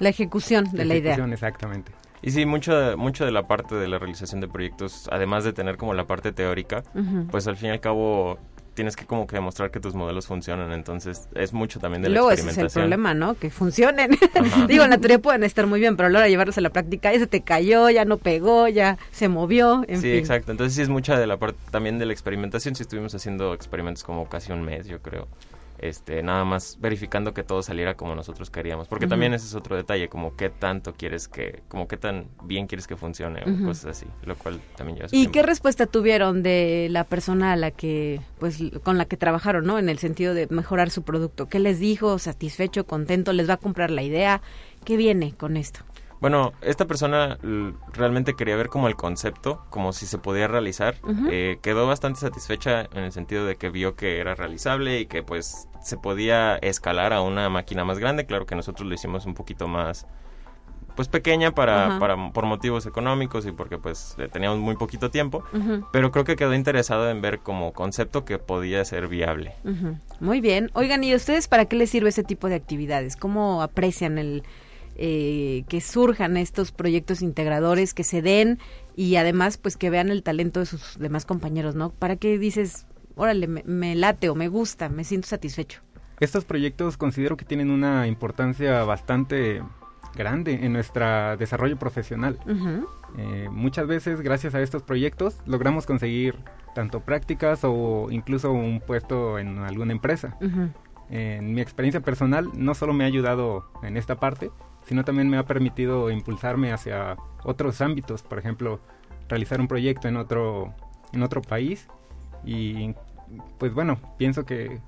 [0.00, 1.12] La ejecución de la idea.
[1.12, 1.92] ejecución, Exactamente.
[2.22, 5.76] Y sí, mucho, mucho de la parte de la realización de proyectos, además de tener
[5.76, 7.26] como la parte teórica, Ujú.
[7.30, 8.38] pues al fin y al cabo
[8.74, 12.14] tienes que como que demostrar que tus modelos funcionan, entonces es mucho también de la
[12.14, 12.82] luego ese es el experimentación.
[12.82, 13.34] problema, ¿no?
[13.34, 14.10] Que funcionen.
[14.68, 16.60] Digo, en la teoría pueden estar muy bien, pero a la hora de llevarlos a
[16.60, 20.18] la práctica ya se te cayó, ya no pegó, ya se movió, en sí, fin.
[20.18, 20.50] exacto.
[20.52, 22.74] Entonces sí es mucha de la parte también de la experimentación.
[22.74, 25.28] Si estuvimos haciendo experimentos como casi un mes, yo creo.
[25.78, 28.88] Este, nada más verificando que todo saliera como nosotros queríamos.
[28.88, 32.66] Porque también ese es otro detalle, como qué tanto quieres que, como qué tan bien
[32.66, 34.06] quieres que funcione o cosas así.
[34.24, 35.32] Lo cual también lleva su ¿Y tiempo.
[35.32, 39.78] qué respuesta tuvieron de la persona a la que, pues, con la que trabajaron, ¿no?
[39.78, 41.48] En el sentido de mejorar su producto.
[41.48, 42.18] ¿Qué les dijo?
[42.18, 42.86] ¿Satisfecho?
[42.86, 43.32] ¿Contento?
[43.32, 44.40] ¿Les va a comprar la idea?
[44.84, 45.80] ¿Qué viene con esto?
[46.24, 47.36] Bueno, esta persona
[47.92, 50.94] realmente quería ver como el concepto, como si se podía realizar.
[51.30, 55.22] Eh, quedó bastante satisfecha en el sentido de que vio que era realizable y que
[55.22, 58.24] pues se podía escalar a una máquina más grande.
[58.24, 60.06] Claro que nosotros lo hicimos un poquito más
[60.96, 65.44] pues pequeña para, para por motivos económicos y porque pues teníamos muy poquito tiempo.
[65.92, 69.52] Pero creo que quedó interesado en ver como concepto que podía ser viable.
[70.20, 70.70] Muy bien.
[70.72, 73.14] Oigan, ¿y a ustedes para qué les sirve ese tipo de actividades?
[73.14, 74.42] ¿Cómo aprecian el
[74.96, 78.58] eh, que surjan estos proyectos integradores, que se den
[78.96, 81.90] y además pues que vean el talento de sus demás compañeros, ¿no?
[81.90, 85.80] ¿Para qué dices, órale, me, me late o me gusta, me siento satisfecho?
[86.20, 89.62] Estos proyectos considero que tienen una importancia bastante
[90.14, 92.38] grande en nuestro desarrollo profesional.
[93.18, 96.36] Eh, muchas veces, gracias a estos proyectos, logramos conseguir
[96.74, 100.36] tanto prácticas o incluso un puesto en alguna empresa.
[101.10, 104.50] En mi experiencia personal, no solo me ha ayudado en esta parte,
[104.86, 108.80] sino también me ha permitido impulsarme hacia otros ámbitos, por ejemplo,
[109.28, 110.74] realizar un proyecto en otro,
[111.12, 111.88] en otro país
[112.44, 112.94] y
[113.58, 114.80] pues bueno, pienso que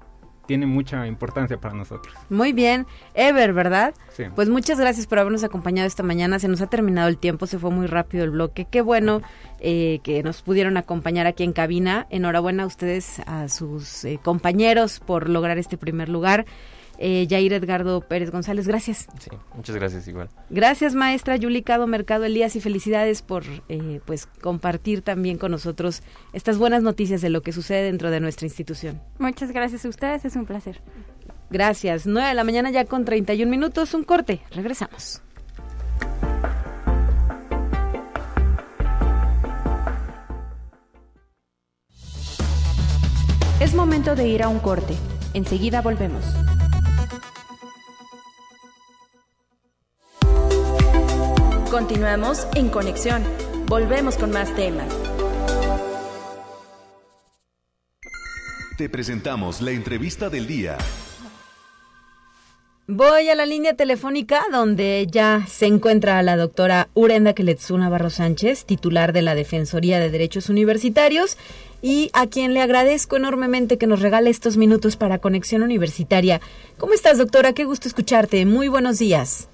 [0.47, 2.15] tiene mucha importancia para nosotros.
[2.31, 3.95] Muy bien, Ever, ¿verdad?
[4.11, 4.25] Sí.
[4.35, 6.39] Pues muchas gracias por habernos acompañado esta mañana.
[6.39, 8.67] Se nos ha terminado el tiempo, se fue muy rápido el bloque.
[8.71, 9.23] Qué bueno
[9.61, 12.07] eh, que nos pudieron acompañar aquí en cabina.
[12.11, 16.47] Enhorabuena a ustedes, a sus eh, compañeros por lograr este primer lugar.
[16.99, 19.07] Eh, Jair Edgardo Pérez González, gracias.
[19.19, 20.29] Sí, muchas gracias igual.
[20.51, 26.59] Gracias, maestra Yulicado Mercado Elías, y felicidades por eh, pues compartir también con nosotros estas
[26.59, 29.01] buenas noticias de lo que sucede dentro de nuestra institución.
[29.19, 30.81] Muchas gracias a ustedes, es un placer.
[31.51, 32.07] Gracias.
[32.07, 34.41] 9 de la mañana ya con 31 minutos, un corte.
[34.51, 35.23] Regresamos.
[43.61, 44.95] Es momento de ir a un corte.
[45.33, 46.25] Enseguida volvemos.
[51.71, 53.25] Continuamos en conexión.
[53.67, 54.87] Volvemos con más temas.
[58.79, 60.79] Te presentamos la entrevista del día.
[62.87, 68.65] Voy a la línea telefónica donde ya se encuentra la doctora Urenda Keletsú Navarro Sánchez,
[68.65, 71.37] titular de la Defensoría de Derechos Universitarios,
[71.83, 76.41] y a quien le agradezco enormemente que nos regale estos minutos para Conexión Universitaria.
[76.79, 77.55] ¿Cómo estás, doctora?
[77.55, 78.47] Qué gusto escucharte.
[78.47, 79.49] Muy buenos días.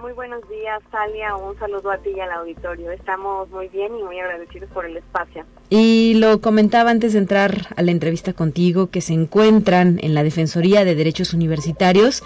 [0.00, 1.36] Muy buenos días, Talia.
[1.36, 2.90] Un saludo a ti y al auditorio.
[2.90, 5.44] Estamos muy bien y muy agradecidos por el espacio.
[5.70, 10.22] Y lo comentaba antes de entrar a la entrevista contigo, que se encuentran en la
[10.22, 12.22] Defensoría de Derechos Universitarios,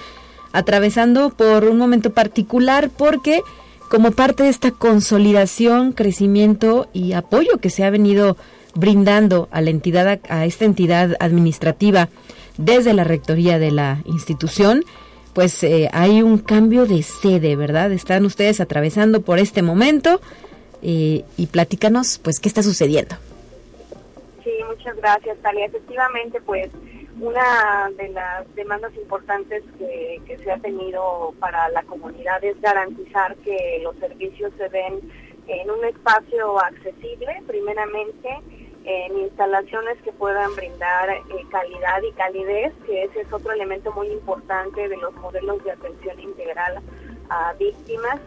[0.52, 3.42] atravesando por un momento particular porque
[3.88, 8.36] como parte de esta consolidación, crecimiento y apoyo que se ha venido
[8.74, 12.08] brindando a la entidad, a esta entidad administrativa
[12.56, 14.84] desde la rectoría de la institución,
[15.34, 17.92] pues eh, hay un cambio de sede, ¿verdad?
[17.92, 20.20] Están ustedes atravesando por este momento
[20.82, 23.16] eh, y platícanos, pues, qué está sucediendo.
[24.42, 25.66] Sí, muchas gracias, Talia.
[25.66, 26.70] Efectivamente, pues,
[27.20, 33.36] una de las demandas importantes que, que se ha tenido para la comunidad es garantizar
[33.36, 35.00] que los servicios se den
[35.46, 38.28] en un espacio accesible, primeramente,
[38.84, 44.08] en instalaciones que puedan brindar eh, calidad y calidez, que ese es otro elemento muy
[44.08, 46.80] importante de los modelos de atención integral
[47.28, 48.20] a víctimas.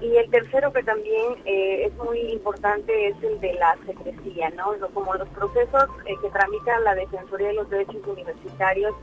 [0.00, 4.72] Y el tercero que también eh, es muy importante es el de la secrecía, ¿no?
[4.94, 8.94] Como los procesos eh, que tramita la Defensoría de los Derechos Universitarios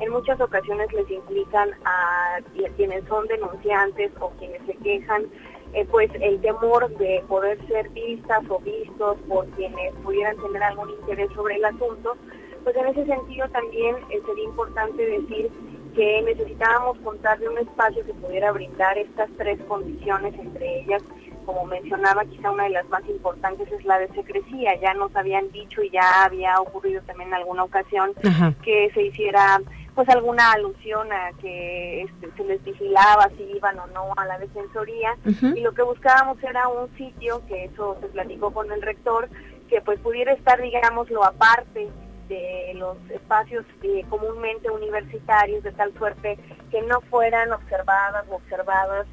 [0.00, 2.38] en muchas ocasiones les implican a
[2.76, 5.26] quienes son denunciantes o quienes se quejan
[5.72, 10.90] eh, pues el temor de poder ser vistas o vistos por quienes pudieran tener algún
[10.90, 12.16] interés sobre el asunto,
[12.64, 15.50] pues en ese sentido también eh, sería importante decir
[15.94, 21.02] que necesitábamos contar de un espacio que pudiera brindar estas tres condiciones, entre ellas,
[21.46, 24.78] como mencionaba, quizá una de las más importantes es la de secrecía.
[24.80, 28.52] Ya nos habían dicho y ya había ocurrido también en alguna ocasión Ajá.
[28.62, 29.60] que se hiciera
[29.96, 34.38] pues alguna alusión a que este, se les vigilaba si iban o no a la
[34.38, 35.16] defensoría.
[35.24, 39.28] Y lo que buscábamos era un sitio que eso se platicó con el rector
[39.70, 41.88] que pues pudiera estar digámoslo aparte
[42.28, 46.38] de los espacios eh, comúnmente universitarios de tal suerte
[46.70, 49.06] que no fueran observadas o observadas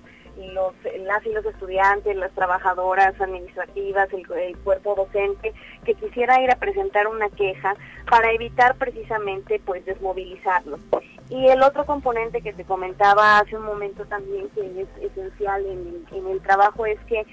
[0.54, 0.74] los
[1.06, 5.54] las y los estudiantes, las trabajadoras administrativas, el, cuerpo docente
[5.86, 7.76] que quisiera ir a presentar una queja
[8.10, 10.80] para evitar precisamente pues desmovilizarlos.
[11.30, 16.06] Y el otro componente que te comentaba hace un momento también que es esencial en,
[16.12, 17.26] en el trabajo es que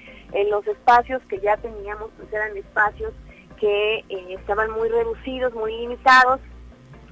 [0.49, 3.13] los espacios que ya teníamos pues eran espacios
[3.61, 6.41] que eh, estaban muy reducidos, muy limitados,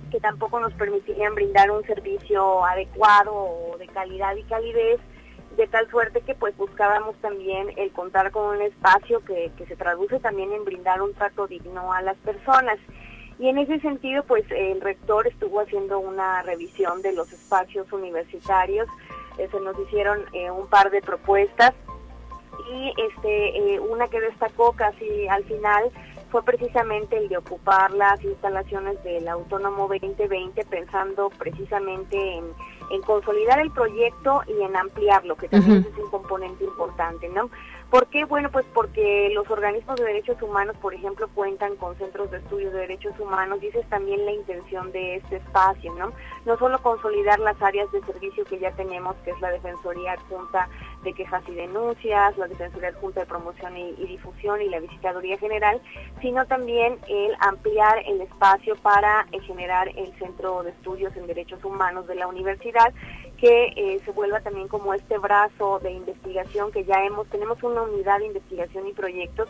[0.09, 4.99] que tampoco nos permitirían brindar un servicio adecuado o de calidad y calidez,
[5.59, 9.75] de tal suerte que pues buscábamos también el contar con un espacio que, que se
[9.75, 12.77] traduce también en brindar un trato digno a las personas.
[13.39, 18.87] Y en ese sentido, pues el rector estuvo haciendo una revisión de los espacios universitarios,
[19.37, 21.73] eh, se nos hicieron eh, un par de propuestas
[22.71, 25.91] y este eh, una que destacó casi al final
[26.31, 32.45] fue precisamente el de ocupar las instalaciones del Autónomo 2020 pensando precisamente en,
[32.89, 37.49] en consolidar el proyecto y en ampliarlo, que también es un componente importante, ¿no?
[37.89, 38.23] ¿Por qué?
[38.25, 42.71] Bueno, pues porque los organismos de derechos humanos, por ejemplo, cuentan con centros de estudios
[42.71, 46.11] de derechos humanos y esa es también la intención de este espacio, ¿no?
[46.45, 50.69] No solo consolidar las áreas de servicio que ya tenemos, que es la Defensoría Adjunta
[51.03, 55.81] de Quejas y Denuncias, la Defensoría Adjunta de Promoción y, Difusión y la Visitaduría General,
[56.21, 61.63] sino también el ampliar el espacio para eh, generar el Centro de Estudios en Derechos
[61.63, 62.93] Humanos de la universidad,
[63.37, 67.83] que eh, se vuelva también como este brazo de investigación que ya hemos, tenemos una
[67.83, 69.47] unidad de investigación y proyectos,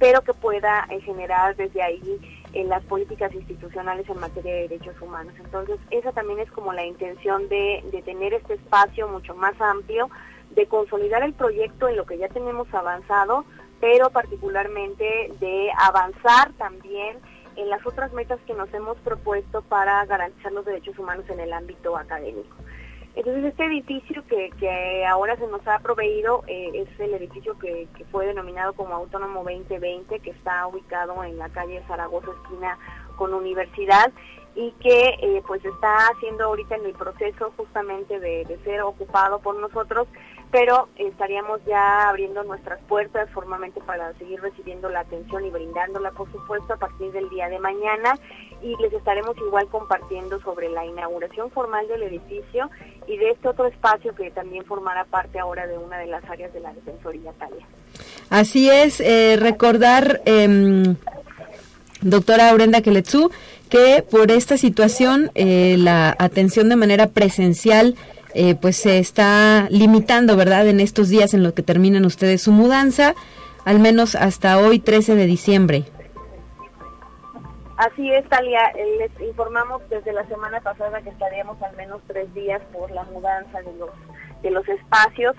[0.00, 2.20] pero que pueda eh, generar desde ahí
[2.54, 5.34] las políticas institucionales en materia de derechos humanos.
[5.38, 10.08] Entonces, esa también es como la intención de tener este espacio mucho más amplio,
[10.50, 13.44] de consolidar el proyecto en lo que ya tenemos avanzado,
[13.80, 17.18] pero particularmente de avanzar también
[17.56, 21.52] en las otras metas que nos hemos propuesto para garantizar los derechos humanos en el
[21.52, 22.56] ámbito académico.
[23.16, 27.88] Entonces este edificio que, que ahora se nos ha proveído eh, es el edificio que,
[27.96, 32.78] que, fue denominado como Autónomo 2020, que está ubicado en la calle Zaragoza, esquina
[33.16, 34.12] con Universidad,
[34.58, 39.38] y que eh, pues está haciendo ahorita en el proceso justamente de, de ser ocupado
[39.38, 40.08] por nosotros
[40.50, 46.30] pero estaríamos ya abriendo nuestras puertas formalmente para seguir recibiendo la atención y brindándola, por
[46.32, 48.18] supuesto, a partir del día de mañana
[48.62, 52.70] y les estaremos igual compartiendo sobre la inauguración formal del edificio
[53.06, 56.52] y de este otro espacio que también formará parte ahora de una de las áreas
[56.52, 57.66] de la Defensoría Talia.
[58.30, 60.94] Así es, eh, recordar, eh,
[62.00, 63.30] doctora Aurenda Keletsu,
[63.68, 67.94] que por esta situación eh, la atención de manera presencial
[68.34, 70.66] eh, pues se está limitando, ¿verdad?
[70.68, 73.14] En estos días en los que terminan ustedes su mudanza,
[73.64, 75.84] al menos hasta hoy 13 de diciembre.
[77.78, 78.60] Así es, Talia.
[78.98, 83.62] Les informamos desde la semana pasada que estaríamos al menos tres días por la mudanza
[83.62, 83.90] de los,
[84.42, 85.36] de los espacios.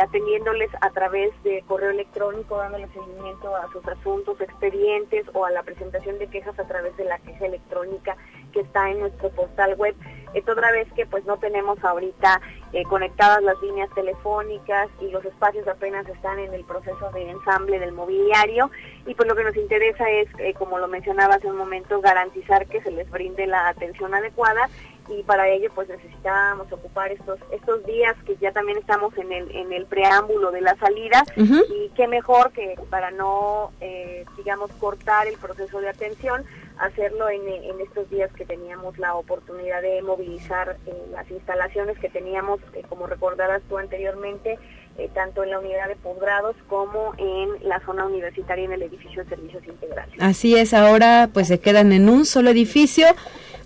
[0.00, 5.62] Atendiéndoles a través de correo electrónico, dándoles seguimiento a sus asuntos, expedientes o a la
[5.62, 8.16] presentación de quejas a través de la queja electrónica
[8.52, 9.94] que está en nuestro portal web.
[10.36, 12.42] Es otra vez que pues no tenemos ahorita
[12.74, 17.78] eh, conectadas las líneas telefónicas y los espacios apenas están en el proceso de ensamble
[17.78, 18.70] del mobiliario.
[19.06, 22.66] Y pues lo que nos interesa es, eh, como lo mencionaba hace un momento, garantizar
[22.66, 24.68] que se les brinde la atención adecuada.
[25.08, 29.50] Y para ello pues necesitábamos ocupar estos estos días que ya también estamos en el
[29.56, 31.24] en el preámbulo de la salida.
[31.36, 36.44] Y qué mejor que para no eh, digamos cortar el proceso de atención
[36.78, 42.60] hacerlo en, estos días que teníamos la oportunidad de movilizar eh, las instalaciones que teníamos
[42.88, 44.58] como recordarás tú anteriormente
[44.98, 49.22] eh, tanto en la unidad de posgrados como en la zona universitaria en el edificio
[49.24, 50.14] de servicios integrales.
[50.18, 53.06] Así es ahora pues se quedan en un solo edificio.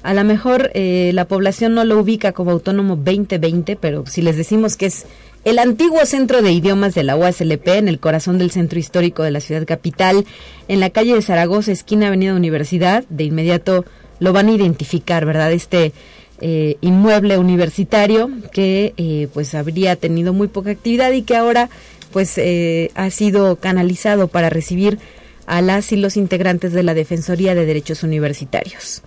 [0.03, 4.37] A lo mejor eh, la población no lo ubica como autónomo 2020, pero si les
[4.37, 5.07] decimos que es
[5.45, 9.31] el antiguo centro de idiomas de la UASLP, en el corazón del centro histórico de
[9.31, 10.27] la ciudad capital,
[10.69, 13.85] en la calle de Zaragoza, esquina Avenida Universidad, de inmediato
[14.19, 15.53] lo van a identificar, ¿verdad?
[15.53, 15.93] Este
[16.43, 21.71] eh, inmueble universitario que eh, pues habría tenido muy poca actividad y que ahora
[22.13, 24.99] pues eh, ha sido canalizado para recibir
[25.47, 29.03] a las y los integrantes de la Defensoría de Derechos Universitarios.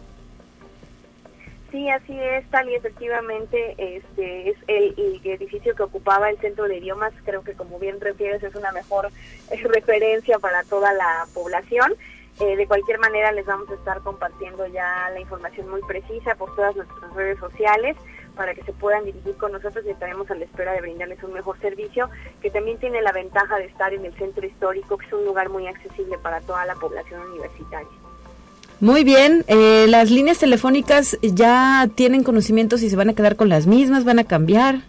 [1.73, 4.93] Sí, así es, tal y efectivamente este es el,
[5.23, 9.09] edificio que ocupaba el centro de idiomas, creo que como bien refieres es una mejor
[9.49, 11.95] eh, referencia para toda la población.
[12.39, 16.55] Eh, de cualquier manera les vamos a estar compartiendo ya la información muy precisa por
[16.55, 17.97] todas nuestras redes sociales
[18.35, 21.33] para que se puedan dirigir con nosotros y estaremos a la espera de brindarles un
[21.33, 22.07] mejor servicio
[22.43, 25.49] que también tiene la ventaja de estar en el centro histórico, que es un lugar
[25.49, 28.02] muy accesible para toda la población universitaria.
[28.79, 33.49] Muy bien, eh, las líneas telefónicas ya tienen conocimiento si se van a quedar con
[33.49, 34.81] las mismas, van a cambiar.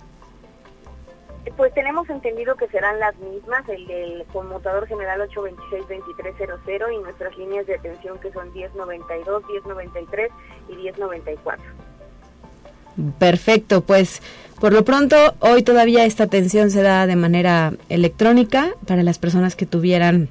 [1.57, 7.67] Pues tenemos entendido que serán las mismas, el del conmutador general 826-2300 y nuestras líneas
[7.67, 10.31] de atención que son 1092, 1093
[10.69, 11.65] y 1094.
[13.19, 14.21] Perfecto, pues
[14.61, 19.57] por lo pronto hoy todavía esta atención se da de manera electrónica para las personas
[19.57, 20.29] que tuvieran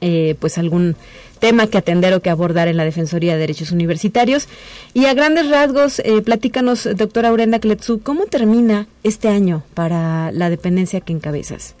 [0.00, 0.96] eh, pues algún
[1.38, 4.48] tema que atender o que abordar en la Defensoría de Derechos Universitarios.
[4.94, 10.50] Y a grandes rasgos, eh, platícanos, doctora Aurenda Kletsu, ¿cómo termina este año para la
[10.50, 11.74] dependencia que encabezas?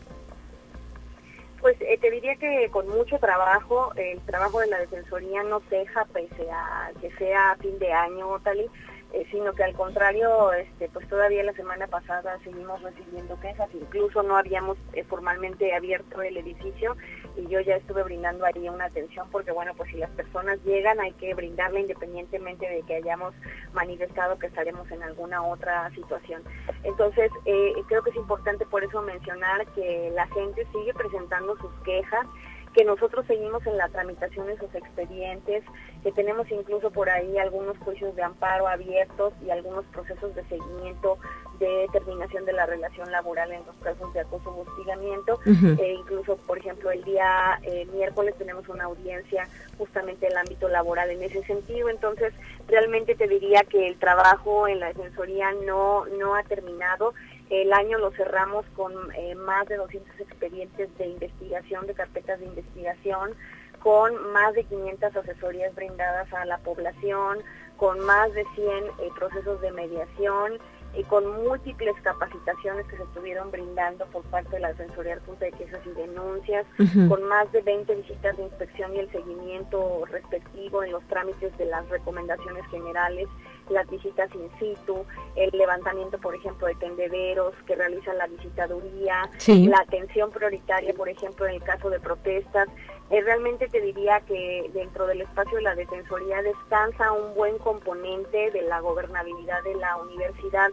[1.60, 6.06] Pues eh, te diría que con mucho trabajo, el trabajo de la Defensoría no ceja
[6.06, 8.66] pese a que sea fin de año, tal y
[9.12, 14.22] eh, sino que al contrario, este, pues todavía la semana pasada seguimos recibiendo quejas, incluso
[14.22, 16.96] no habíamos eh, formalmente abierto el edificio
[17.36, 21.00] y yo ya estuve brindando ahí una atención porque bueno, pues si las personas llegan
[21.00, 23.34] hay que brindarla independientemente de que hayamos
[23.72, 26.42] manifestado que estaremos en alguna otra situación.
[26.84, 31.72] Entonces, eh, creo que es importante por eso mencionar que la gente sigue presentando sus
[31.84, 32.26] quejas
[32.74, 35.64] que nosotros seguimos en la tramitación de sus expedientes,
[36.02, 41.18] que tenemos incluso por ahí algunos juicios de amparo abiertos y algunos procesos de seguimiento
[41.58, 45.38] de terminación de la relación laboral en los casos de acoso o hostigamiento.
[45.44, 49.46] e incluso, por ejemplo, el día eh, miércoles tenemos una audiencia
[49.76, 51.90] justamente en el ámbito laboral en ese sentido.
[51.90, 52.32] Entonces,
[52.66, 57.12] realmente te diría que el trabajo en la defensoría no, no ha terminado.
[57.50, 62.46] El año lo cerramos con eh, más de 200 expedientes de investigación, de carpetas de
[62.46, 63.34] investigación,
[63.82, 67.38] con más de 500 asesorías brindadas a la población,
[67.76, 70.58] con más de 100 eh, procesos de mediación
[70.94, 75.52] y con múltiples capacitaciones que se estuvieron brindando por parte de la Defensoría Punta de
[75.52, 76.66] Quejas y Denuncias,
[77.08, 81.66] con más de 20 visitas de inspección y el seguimiento respectivo en los trámites de
[81.66, 83.28] las recomendaciones generales,
[83.70, 85.04] las visitas in situ,
[85.36, 91.46] el levantamiento, por ejemplo, de tendederos que realizan la visitaduría, la atención prioritaria, por ejemplo,
[91.46, 92.68] en el caso de protestas.
[93.10, 98.50] Eh, realmente te diría que dentro del espacio de la Defensoría descansa un buen componente
[98.50, 100.70] de la gobernabilidad de la universidad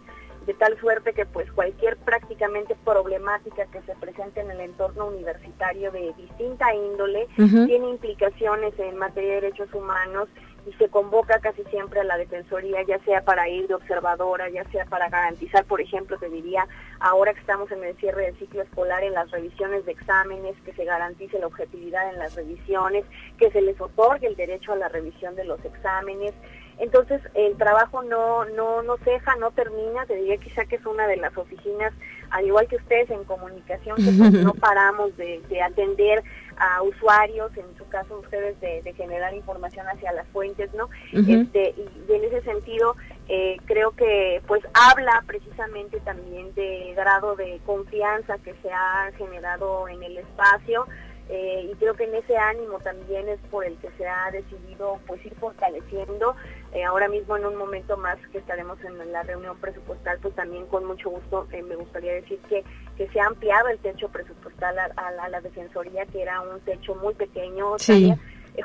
[0.47, 5.91] de tal suerte que pues cualquier prácticamente problemática que se presente en el entorno universitario
[5.91, 10.29] de distinta índole tiene implicaciones en materia de derechos humanos
[10.67, 14.65] y se convoca casi siempre a la Defensoría, ya sea para ir de observadora, ya
[14.65, 16.67] sea para garantizar, por ejemplo, te diría,
[16.99, 20.73] ahora que estamos en el cierre del ciclo escolar, en las revisiones de exámenes, que
[20.73, 23.05] se garantice la objetividad en las revisiones,
[23.37, 26.33] que se les otorgue el derecho a la revisión de los exámenes,
[26.79, 31.07] entonces el trabajo no, no, no ceja, no termina, te diría quizá que es una
[31.07, 31.91] de las oficinas,
[32.29, 36.23] al igual que ustedes en comunicación, que pues, no paramos de, atender
[36.59, 40.89] a usuarios, en su caso ustedes de, generar información hacia las fuentes, ¿no?
[41.13, 42.95] este, y, en ese sentido
[43.29, 49.87] eh, creo que pues habla precisamente también del grado de confianza que se ha generado
[49.87, 50.87] en el espacio,
[51.29, 54.99] eh, y creo que en ese ánimo también es por el que se ha decidido
[55.05, 56.35] pues ir fortaleciendo.
[56.71, 60.65] Eh, ahora mismo en un momento más que estaremos en la reunión presupuestal pues también
[60.67, 62.63] con mucho gusto eh, me gustaría decir que,
[62.97, 67.13] que se ha ampliado el techo presupuestal a, la defensoría que era un techo muy
[67.13, 67.75] pequeño.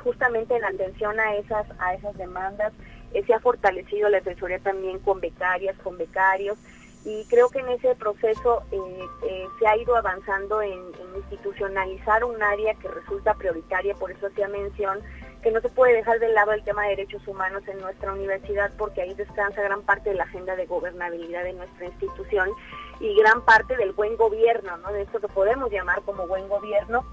[0.02, 2.72] Justamente en atención a esas a esas demandas
[3.12, 6.56] se ha fortalecido la defensoría también con becarias con becarios
[7.04, 8.78] y creo que en ese proceso eh,
[9.26, 10.80] eh, se ha ido avanzando en,
[11.16, 15.00] institucionalizar un área que resulta prioritaria, por eso hacía mención
[15.42, 18.70] que no se puede dejar de lado el tema de derechos humanos en nuestra universidad
[18.78, 22.50] porque ahí descansa gran parte de la agenda de gobernabilidad de nuestra institución
[23.00, 24.92] y gran parte del buen gobierno, ¿no?
[24.92, 27.04] de esto que podemos llamar como buen gobierno,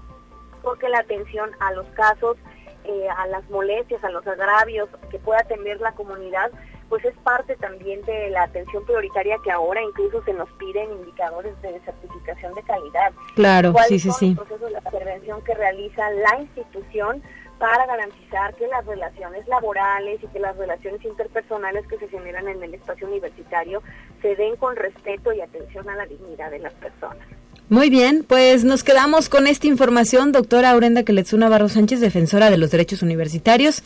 [0.62, 2.36] porque la atención a los casos,
[2.84, 6.52] eh, a las molestias, a los agravios que pueda atender la comunidad,
[6.90, 11.54] pues es parte también de la atención prioritaria que ahora incluso se nos piden indicadores
[11.62, 13.12] de certificación de calidad.
[13.36, 14.28] Claro, sí, sí, sí.
[14.30, 17.22] El proceso de la intervención que realiza la institución
[17.60, 22.62] para garantizar que las relaciones laborales y que las relaciones interpersonales que se generan en
[22.62, 23.82] el espacio universitario
[24.20, 27.26] se den con respeto y atención a la dignidad de las personas.
[27.68, 32.58] Muy bien, pues nos quedamos con esta información, doctora Aurenda Queletsuna Barro Sánchez, defensora de
[32.58, 33.84] los derechos universitarios.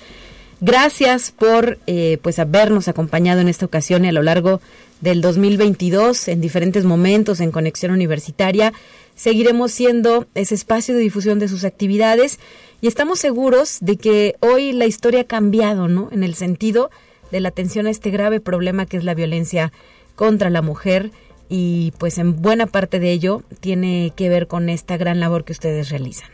[0.67, 4.62] Gracias por eh, pues habernos acompañado en esta ocasión y a lo largo
[5.03, 8.73] del 2022 en diferentes momentos en Conexión Universitaria.
[9.15, 12.41] Seguiremos siendo ese espacio de difusión de sus actividades
[12.81, 16.09] y estamos seguros de que hoy la historia ha cambiado, ¿no?
[16.12, 16.91] En el sentido
[17.31, 19.71] de la atención a este grave problema que es la violencia
[20.17, 21.11] contra la mujer
[21.51, 25.53] y pues en buena parte de ello tiene que ver con esta gran labor que
[25.53, 26.31] ustedes realizan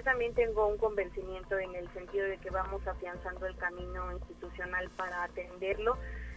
[0.00, 4.90] yo también tengo un convencimiento en el sentido de que vamos afianzando el camino institucional
[4.96, 5.96] para atenderlo.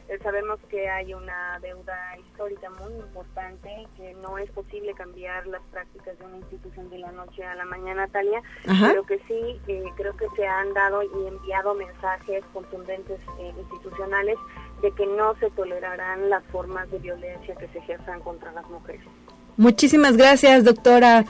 [0.09, 5.61] Eh, sabemos que hay una deuda histórica muy importante, que no es posible cambiar las
[5.71, 8.41] prácticas de una institución de la noche a la mañana, Talia,
[8.81, 14.37] pero que sí, eh, creo que se han dado y enviado mensajes contundentes eh, institucionales
[14.81, 19.05] de que no se tolerarán las formas de violencia que se ejerzan contra las mujeres.
[19.55, 21.23] Muchísimas gracias, doctora.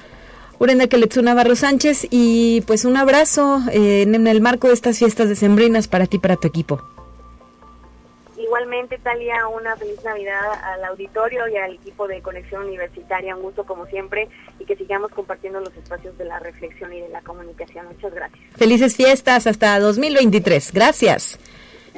[0.64, 5.28] Urenda Keletsuna Navarro Sánchez y pues un abrazo eh, en el marco de estas fiestas
[5.28, 6.82] decembrinas para ti y para tu equipo.
[8.38, 13.36] Igualmente, Talia, una feliz Navidad al auditorio y al equipo de Conexión Universitaria.
[13.36, 17.10] Un gusto como siempre y que sigamos compartiendo los espacios de la reflexión y de
[17.10, 17.86] la comunicación.
[17.88, 18.40] Muchas gracias.
[18.56, 20.72] Felices fiestas hasta 2023.
[20.72, 21.40] Gracias.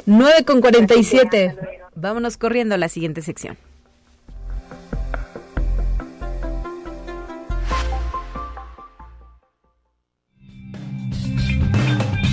[0.07, 1.55] 9 con 47.
[1.93, 3.57] Vámonos corriendo a la siguiente sección.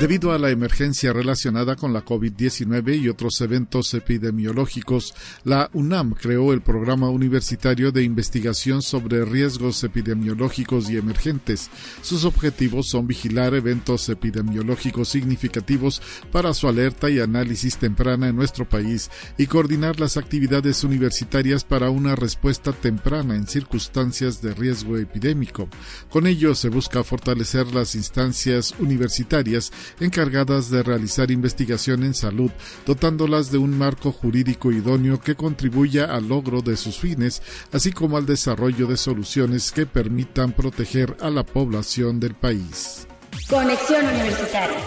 [0.00, 6.54] Debido a la emergencia relacionada con la COVID-19 y otros eventos epidemiológicos, la UNAM creó
[6.54, 11.68] el Programa Universitario de Investigación sobre Riesgos Epidemiológicos y Emergentes.
[12.00, 16.00] Sus objetivos son vigilar eventos epidemiológicos significativos
[16.32, 21.90] para su alerta y análisis temprana en nuestro país y coordinar las actividades universitarias para
[21.90, 25.68] una respuesta temprana en circunstancias de riesgo epidémico.
[26.08, 32.50] Con ello se busca fortalecer las instancias universitarias encargadas de realizar investigación en salud,
[32.86, 38.16] dotándolas de un marco jurídico idóneo que contribuya al logro de sus fines, así como
[38.16, 43.06] al desarrollo de soluciones que permitan proteger a la población del país.
[43.48, 44.78] Conexión Universitaria.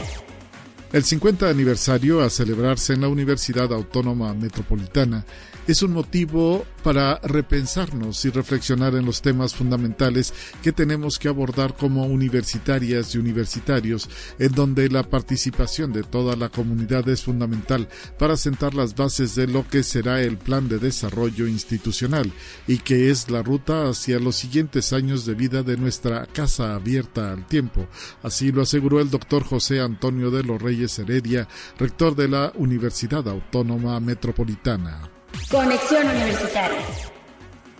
[0.94, 5.26] El 50 aniversario a celebrarse en la Universidad Autónoma Metropolitana
[5.68, 11.76] es un motivo para repensarnos y reflexionar en los temas fundamentales que tenemos que abordar
[11.76, 14.10] como universitarias y universitarios,
[14.40, 17.88] en donde la participación de toda la comunidad es fundamental
[18.20, 22.32] para sentar las bases de lo que será el plan de desarrollo institucional
[22.68, 27.32] y que es la ruta hacia los siguientes años de vida de nuestra casa abierta
[27.32, 27.88] al tiempo.
[28.22, 31.48] Así lo aseguró el doctor José Antonio de los Reyes Heredia,
[31.80, 35.13] rector de la Universidad Autónoma Metropolitana.
[35.50, 37.14] Conexión Universitaria.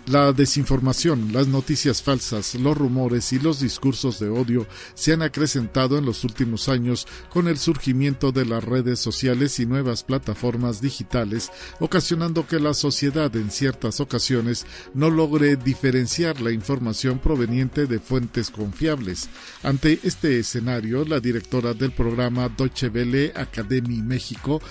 [0.08, 5.98] La desinformación, las noticias falsas, los rumores y los discursos de odio se han acrecentado
[5.98, 11.54] en los últimos años con el surgimiento de las redes sociales y nuevas plataformas digitales,
[11.80, 18.52] ocasionando que la sociedad en ciertas ocasiones no logre diferenciar la información proveniente de fuentes
[18.52, 19.30] confiables.
[19.64, 24.62] Ante este escenario, la directora del programa Deutsche Welle Academy México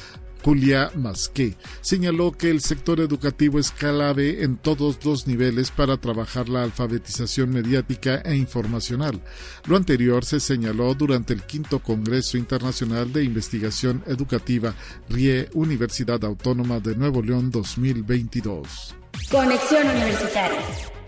[0.43, 6.49] Julia Masqué, señaló que el sector educativo es clave en todos los niveles para trabajar
[6.49, 9.23] la alfabetización mediática e informacional.
[9.67, 14.75] Lo anterior se señaló durante el quinto Congreso Internacional de Investigación Educativa
[15.09, 18.95] RIE Universidad Autónoma de Nuevo León 2022.
[19.31, 21.02] Conexión Universitaria.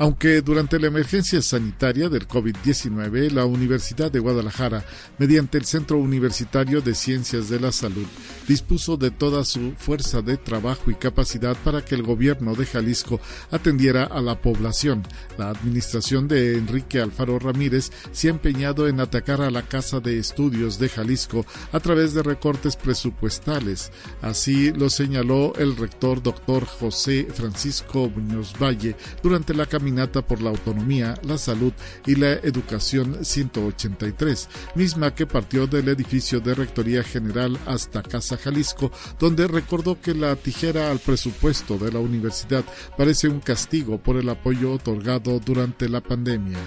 [0.00, 4.84] Aunque durante la emergencia sanitaria del COVID-19, la Universidad de Guadalajara,
[5.18, 8.06] mediante el Centro Universitario de Ciencias de la Salud,
[8.46, 13.20] dispuso de toda su fuerza de trabajo y capacidad para que el gobierno de Jalisco
[13.50, 15.02] atendiera a la población.
[15.36, 20.16] La administración de Enrique Alfaro Ramírez se ha empeñado en atacar a la Casa de
[20.16, 23.90] Estudios de Jalisco a través de recortes presupuestales.
[24.22, 28.94] Así lo señaló el rector doctor José Francisco Muñoz Valle
[29.24, 29.87] durante la caminata
[30.26, 31.72] por la Autonomía, la Salud
[32.06, 38.92] y la Educación 183, misma que partió del edificio de Rectoría General hasta Casa Jalisco,
[39.18, 42.64] donde recordó que la tijera al presupuesto de la universidad
[42.96, 46.58] parece un castigo por el apoyo otorgado durante la pandemia.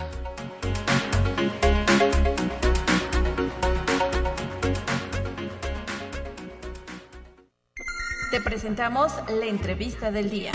[8.32, 10.54] Te presentamos la entrevista del día.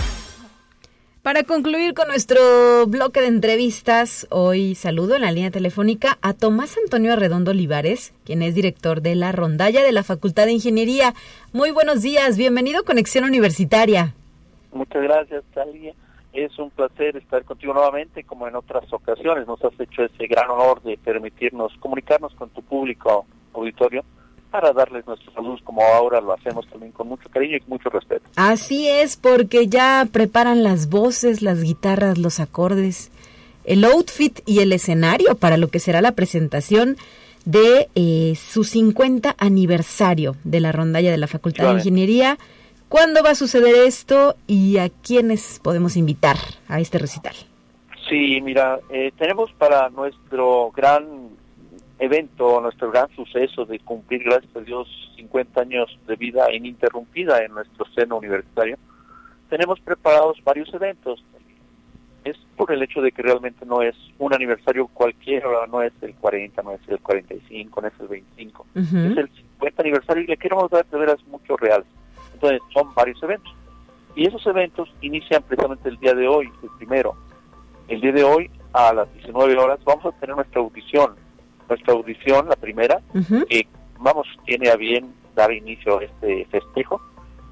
[1.27, 6.79] Para concluir con nuestro bloque de entrevistas, hoy saludo en la línea telefónica a Tomás
[6.79, 11.14] Antonio Arredondo Olivares, quien es director de la rondalla de la Facultad de Ingeniería.
[11.53, 14.14] Muy buenos días, bienvenido a Conexión Universitaria.
[14.70, 15.95] Muchas gracias, Talia.
[16.33, 19.49] Es un placer estar contigo nuevamente, como en otras ocasiones.
[19.49, 24.05] Nos has hecho ese gran honor de permitirnos comunicarnos con tu público auditorio
[24.51, 28.24] para darles nuestra salud como ahora lo hacemos también con mucho cariño y mucho respeto.
[28.36, 33.11] Así es, porque ya preparan las voces, las guitarras, los acordes,
[33.64, 36.97] el outfit y el escenario para lo que será la presentación
[37.44, 42.38] de eh, su 50 aniversario de la rondalla de la Facultad de Ingeniería.
[42.88, 46.36] ¿Cuándo va a suceder esto y a quiénes podemos invitar
[46.68, 47.34] a este recital?
[48.09, 51.30] Sí, mira, eh, tenemos para nuestro gran
[51.99, 57.55] evento, nuestro gran suceso de cumplir, gracias a Dios, 50 años de vida ininterrumpida en
[57.55, 58.76] nuestro seno universitario,
[59.49, 61.22] tenemos preparados varios eventos.
[62.24, 66.14] Es por el hecho de que realmente no es un aniversario cualquiera, no es el
[66.14, 70.36] 40, no es el 45, no es el 25, es el 50 aniversario y le
[70.36, 71.84] queremos dar de veras mucho real.
[72.34, 73.55] Entonces son varios eventos.
[74.16, 77.14] Y esos eventos inician precisamente el día de hoy, el primero.
[77.86, 81.14] El día de hoy, a las 19 horas, vamos a tener nuestra audición
[81.69, 83.01] nuestra audición, la primera,
[83.49, 83.67] que
[83.99, 87.01] vamos, tiene a bien dar inicio a este festejo,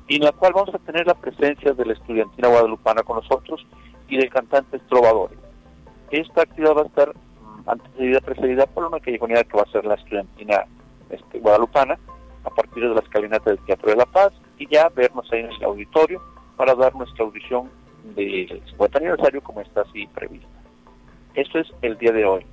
[0.09, 3.67] y en la cual vamos a tener la presencia de la estudiantina guadalupana con nosotros
[4.09, 5.39] y de cantantes trovadores.
[6.11, 9.85] Esta actividad va a estar mm, antecedida, precedida por una callejonía que va a ser
[9.85, 10.65] la estudiantina
[11.11, 11.99] este, guadalupana,
[12.45, 15.47] a partir de la escalinata del Teatro de la Paz, y ya vernos ahí en
[15.47, 16.21] el auditorio
[16.57, 17.71] para dar nuestra audición
[18.15, 20.47] del 50 aniversario como está así prevista.
[21.35, 22.47] Eso es el día de hoy.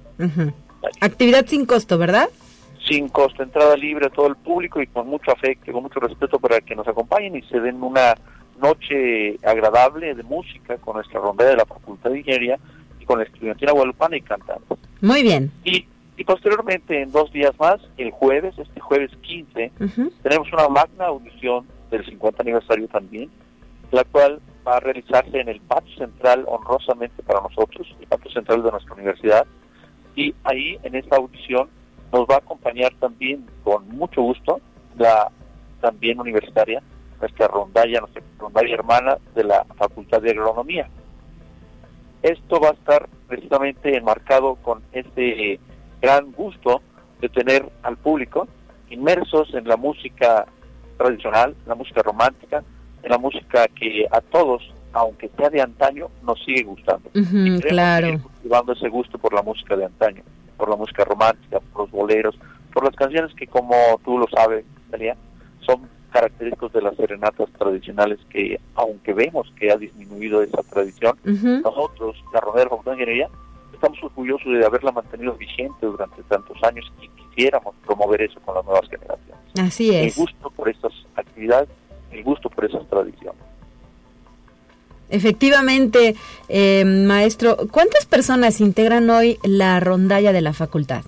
[1.02, 2.30] Actividad sin costo, ¿verdad?
[2.88, 6.00] sin costo, entrada libre a todo el público y con mucho afecto y con mucho
[6.00, 8.16] respeto para que nos acompañen y se den una
[8.62, 12.60] noche agradable de música con nuestra rondalla de la Facultad de Ingeniería
[13.00, 14.78] y con la estudiantina guadalupana y cantando.
[15.02, 15.52] Muy bien.
[15.64, 15.86] Y,
[16.18, 19.72] y posteriormente, en dos días más, el jueves, este jueves 15,
[20.22, 23.30] tenemos una magna audición del 50 aniversario también,
[23.92, 28.64] la cual va a realizarse en el patio central honrosamente para nosotros, el patio central
[28.64, 29.46] de nuestra universidad,
[30.16, 31.70] y ahí en esta audición
[32.12, 34.60] nos va a acompañar también con mucho gusto
[34.98, 35.32] la
[35.80, 36.82] también universitaria,
[37.20, 40.88] nuestra rondalla, nuestra rondalla hermana de la Facultad de Agronomía.
[42.22, 45.60] Esto va a estar precisamente enmarcado con este
[46.02, 46.82] gran gusto
[47.20, 48.48] de tener al público
[48.90, 50.46] inmersos en la música
[50.98, 52.64] tradicional, la música romántica,
[53.02, 54.62] en la música que a todos,
[54.94, 57.10] aunque sea de antaño, nos sigue gustando.
[57.16, 58.20] Ujú, claro.
[58.44, 60.24] Llevando ese gusto por la música de antaño,
[60.58, 62.36] por la música romántica, por los boleros,
[62.74, 65.16] por las canciones que, como tú lo sabes, Dalia,
[65.62, 72.18] son característicos de las serenatas tradicionales que, aunque vemos que ha disminuido esa tradición, nosotros,
[72.34, 73.30] la Facultad de Ingeniería,
[73.74, 78.66] estamos orgullosos de haberla mantenido vigente durante tantos años y quisiéramos promover eso con las
[78.66, 79.42] nuevas generaciones.
[79.60, 80.18] Así El es.
[80.18, 81.70] gusto por estas actividades,
[82.12, 83.42] el gusto por esas tradiciones.
[85.12, 86.16] Efectivamente,
[86.50, 91.04] eh, maestro, ¿cuántas personas integran hoy la rondalla de la facultad?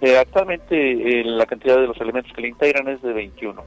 [0.00, 3.60] Eh, actualmente eh, la cantidad de los elementos que le integran es de 21.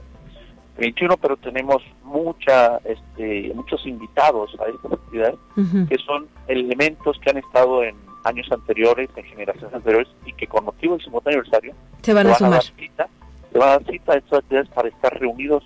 [0.78, 5.86] 21, pero tenemos mucha, este, muchos invitados a estas actividades Ujú.
[5.86, 10.64] que son elementos que han estado en años anteriores, en generaciones anteriores, y que con
[10.64, 12.62] motivo del 50 aniversario Se van a dar sumar.
[12.62, 13.08] cita,
[13.52, 15.64] se van a dar cita a estas actividades para estar reunidos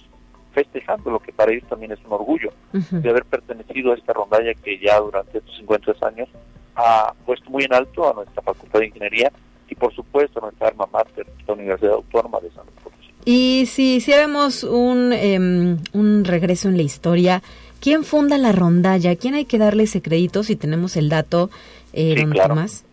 [0.56, 4.54] festejando, lo que para ellos también es un orgullo de haber pertenecido a esta rondalla
[4.54, 6.28] que ya durante estos 53 años
[6.74, 9.30] ha puesto muy en alto a nuestra Facultad de Ingeniería
[9.68, 13.12] y por supuesto a nuestra alma mater, la Universidad Autónoma de San Luis Potosí.
[13.26, 17.42] Y si hiciéramos un, em, un regreso en la historia,
[17.80, 19.14] ¿quién funda la rondalla?
[19.16, 21.50] ¿Quién hay que darle ese crédito si tenemos el dato,
[21.92, 22.54] eh, Sí, don claro.
[22.54, 22.84] Tomás?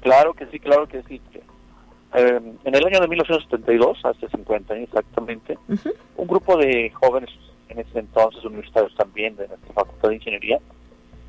[0.00, 1.20] Claro que sí, claro que sí.
[2.18, 5.58] Eh, en el año de 1972, hace 50 años exactamente,
[6.16, 7.28] un grupo de jóvenes,
[7.68, 10.58] en ese entonces universitarios también de nuestra Facultad de Ingeniería,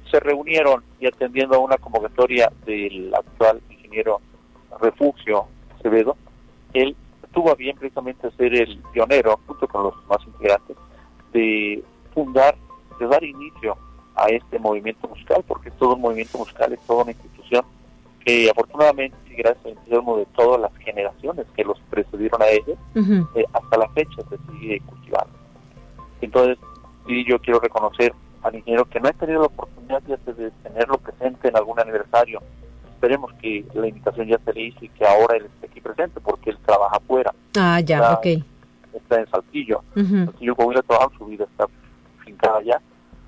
[0.10, 4.22] se reunieron y atendiendo a una convocatoria del actual ingeniero
[4.80, 6.16] Refugio Acevedo,
[6.74, 6.96] él
[7.34, 10.78] tuvo a bien precisamente ser el pionero, junto con los más integrantes,
[11.34, 11.84] de
[12.14, 12.56] fundar,
[12.98, 13.78] de dar inicio
[14.16, 17.66] a este movimiento musical, porque es todo un movimiento musical, es toda una institución
[18.24, 23.28] que afortunadamente, gracias al entusiasmo de todas las generaciones que los precedieron a ellos, Ujú.
[23.36, 25.34] eh, hasta la fecha se sigue cultivando.
[26.22, 26.58] Entonces,
[27.08, 28.14] sí, yo quiero reconocer
[28.44, 32.42] al ingeniero que no he tenido la oportunidad ya de tenerlo presente en algún aniversario.
[32.94, 36.20] Esperemos que la invitación ya se le hizo y que ahora él esté aquí presente
[36.20, 38.26] porque él trabaja afuera, Ah, ya, Está- ok.
[38.94, 39.82] está en Saltillo.
[39.96, 40.26] Ujú.
[40.26, 41.68] Saltillo Coahuila trabaja su vida, está
[42.26, 42.82] fincada allá,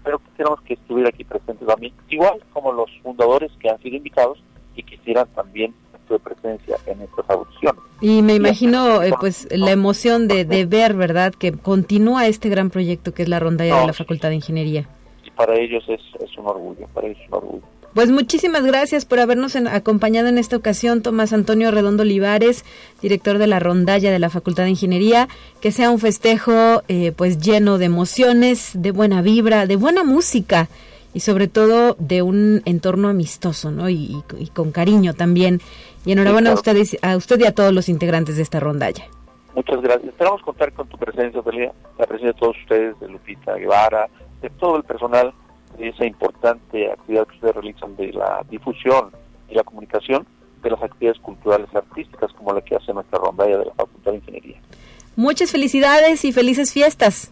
[0.04, 4.42] pero quisiéramos que estuviera aquí presente también, igual como los fundadores que han sido invitados
[4.76, 5.74] y quisieran también
[6.10, 7.82] su presencia en estas audiciones.
[8.02, 12.70] Y me imagino, eh, pues, la emoción de, de ver, ¿verdad?, que continúa este gran
[12.70, 13.94] proyecto que es la rondalla de la.
[13.94, 14.88] Facultad de Ingeniería.
[15.26, 17.64] Y para ellos es, es un orgullo, para ellos es un orgullo.
[17.94, 22.64] Pues muchísimas gracias por habernos en- acompañado en esta ocasión, Tomás Antonio Redondo Olivares,
[23.02, 25.28] director de la rondalla de la Facultad de Ingeniería.
[25.60, 30.70] Que sea un festejo eh, pues lleno de emociones, de buena vibra, de buena música
[31.16, 33.90] y sobre todo de un entorno amistoso, ¿no?
[33.90, 35.60] Y, y- y con cariño también.
[36.10, 39.06] Y enhorabuena Sí, a, ustedes, a usted y a todos los integrantes de esta rondalla.
[39.54, 40.06] Muchas gracias.
[40.10, 44.08] Esperamos contar con tu presencia, Delia, la presencia de todos ustedes, de Lupita Guevara,
[44.42, 45.32] de todo el personal
[45.78, 49.12] de esa importante actividad que ustedes realizan de la difusión
[49.50, 50.26] y la comunicación
[50.64, 54.18] de las actividades culturales artísticas como la que hace nuestra rondalla de la Facultad de
[54.18, 54.58] Ingeniería.
[55.16, 57.32] Muchas felicidades y felices fiestas.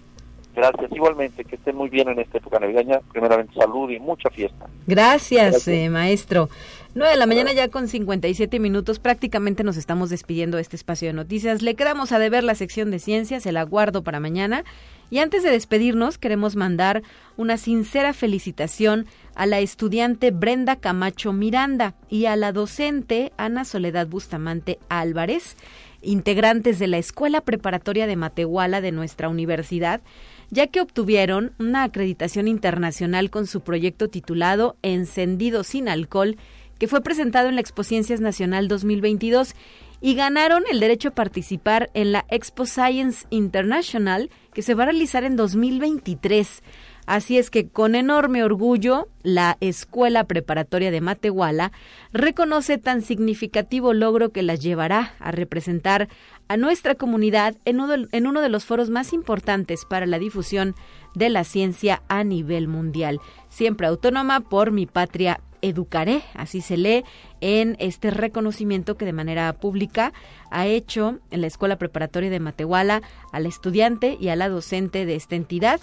[0.55, 0.91] Gracias.
[0.91, 2.99] Igualmente, que estén muy bien en esta época navideña.
[3.11, 4.65] Primeramente, salud y mucha fiesta.
[4.87, 5.67] Gracias, Gracias.
[5.67, 6.49] eh, maestro.
[6.97, 8.97] 9 de la mañana ya con 57 minutos.
[8.97, 11.61] Prácticamente nos estamos despidiendo de este espacio de noticias.
[11.61, 14.63] Le quedamos a deber la sección de ciencias, el aguardo para mañana.
[15.11, 17.03] Y antes de despedirnos, queremos mandar
[17.37, 24.07] una sincera felicitación a la estudiante Brenda Camacho Miranda y a la docente Ana Soledad
[24.07, 25.55] Bustamante Álvarez,
[26.01, 30.01] integrantes de la Escuela Preparatoria de Matehuala de nuestra universidad,
[30.49, 36.37] ya que obtuvieron una acreditación internacional con su proyecto titulado Encendido sin alcohol,
[36.79, 39.55] que fue presentado en la Expociencias Nacional 2022
[39.99, 44.87] y ganaron el derecho a participar en la Expo Science International que se va a
[44.87, 46.63] realizar en 2023.
[47.07, 51.71] Así es que con enorme orgullo, la Escuela Preparatoria de Matehuala
[52.11, 56.09] reconoce tan significativo logro que las llevará a representar
[56.49, 60.75] a nuestra comunidad en uno, en uno de los foros más importantes para la difusión
[61.15, 63.21] de la ciencia a nivel mundial.
[63.47, 67.03] Siempre autónoma por mi patria educaré, así se lee
[67.41, 70.13] en este reconocimiento que de manera pública
[70.51, 73.01] ha hecho en la Escuela Preparatoria de Matehuala
[73.31, 75.79] al estudiante y a la docente de esta entidad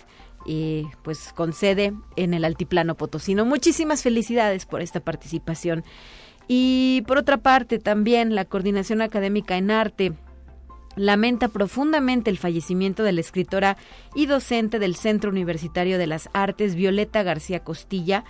[0.46, 3.44] y pues con sede en el Altiplano Potosino.
[3.44, 5.84] Muchísimas felicidades por esta participación.
[6.48, 10.12] Y por otra parte, también la Coordinación Académica en Arte
[10.96, 13.76] lamenta profundamente el fallecimiento de la escritora
[14.14, 18.24] y docente del Centro Universitario de las Artes, Violeta García Costilla,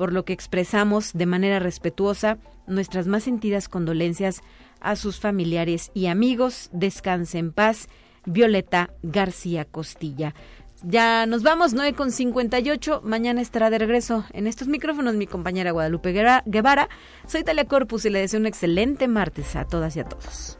[0.00, 4.40] por lo que expresamos de manera respetuosa nuestras más sentidas condolencias
[4.80, 6.70] a sus familiares y amigos.
[6.72, 7.86] Descanse en paz,
[8.24, 10.34] Violeta García Costilla.
[10.82, 13.02] Ya nos vamos, 9 con 58.
[13.04, 16.14] Mañana estará de regreso en estos micrófonos mi compañera Guadalupe
[16.46, 16.88] Guevara.
[17.26, 20.59] Soy Talia Corpus y le deseo un excelente martes a todas y a todos.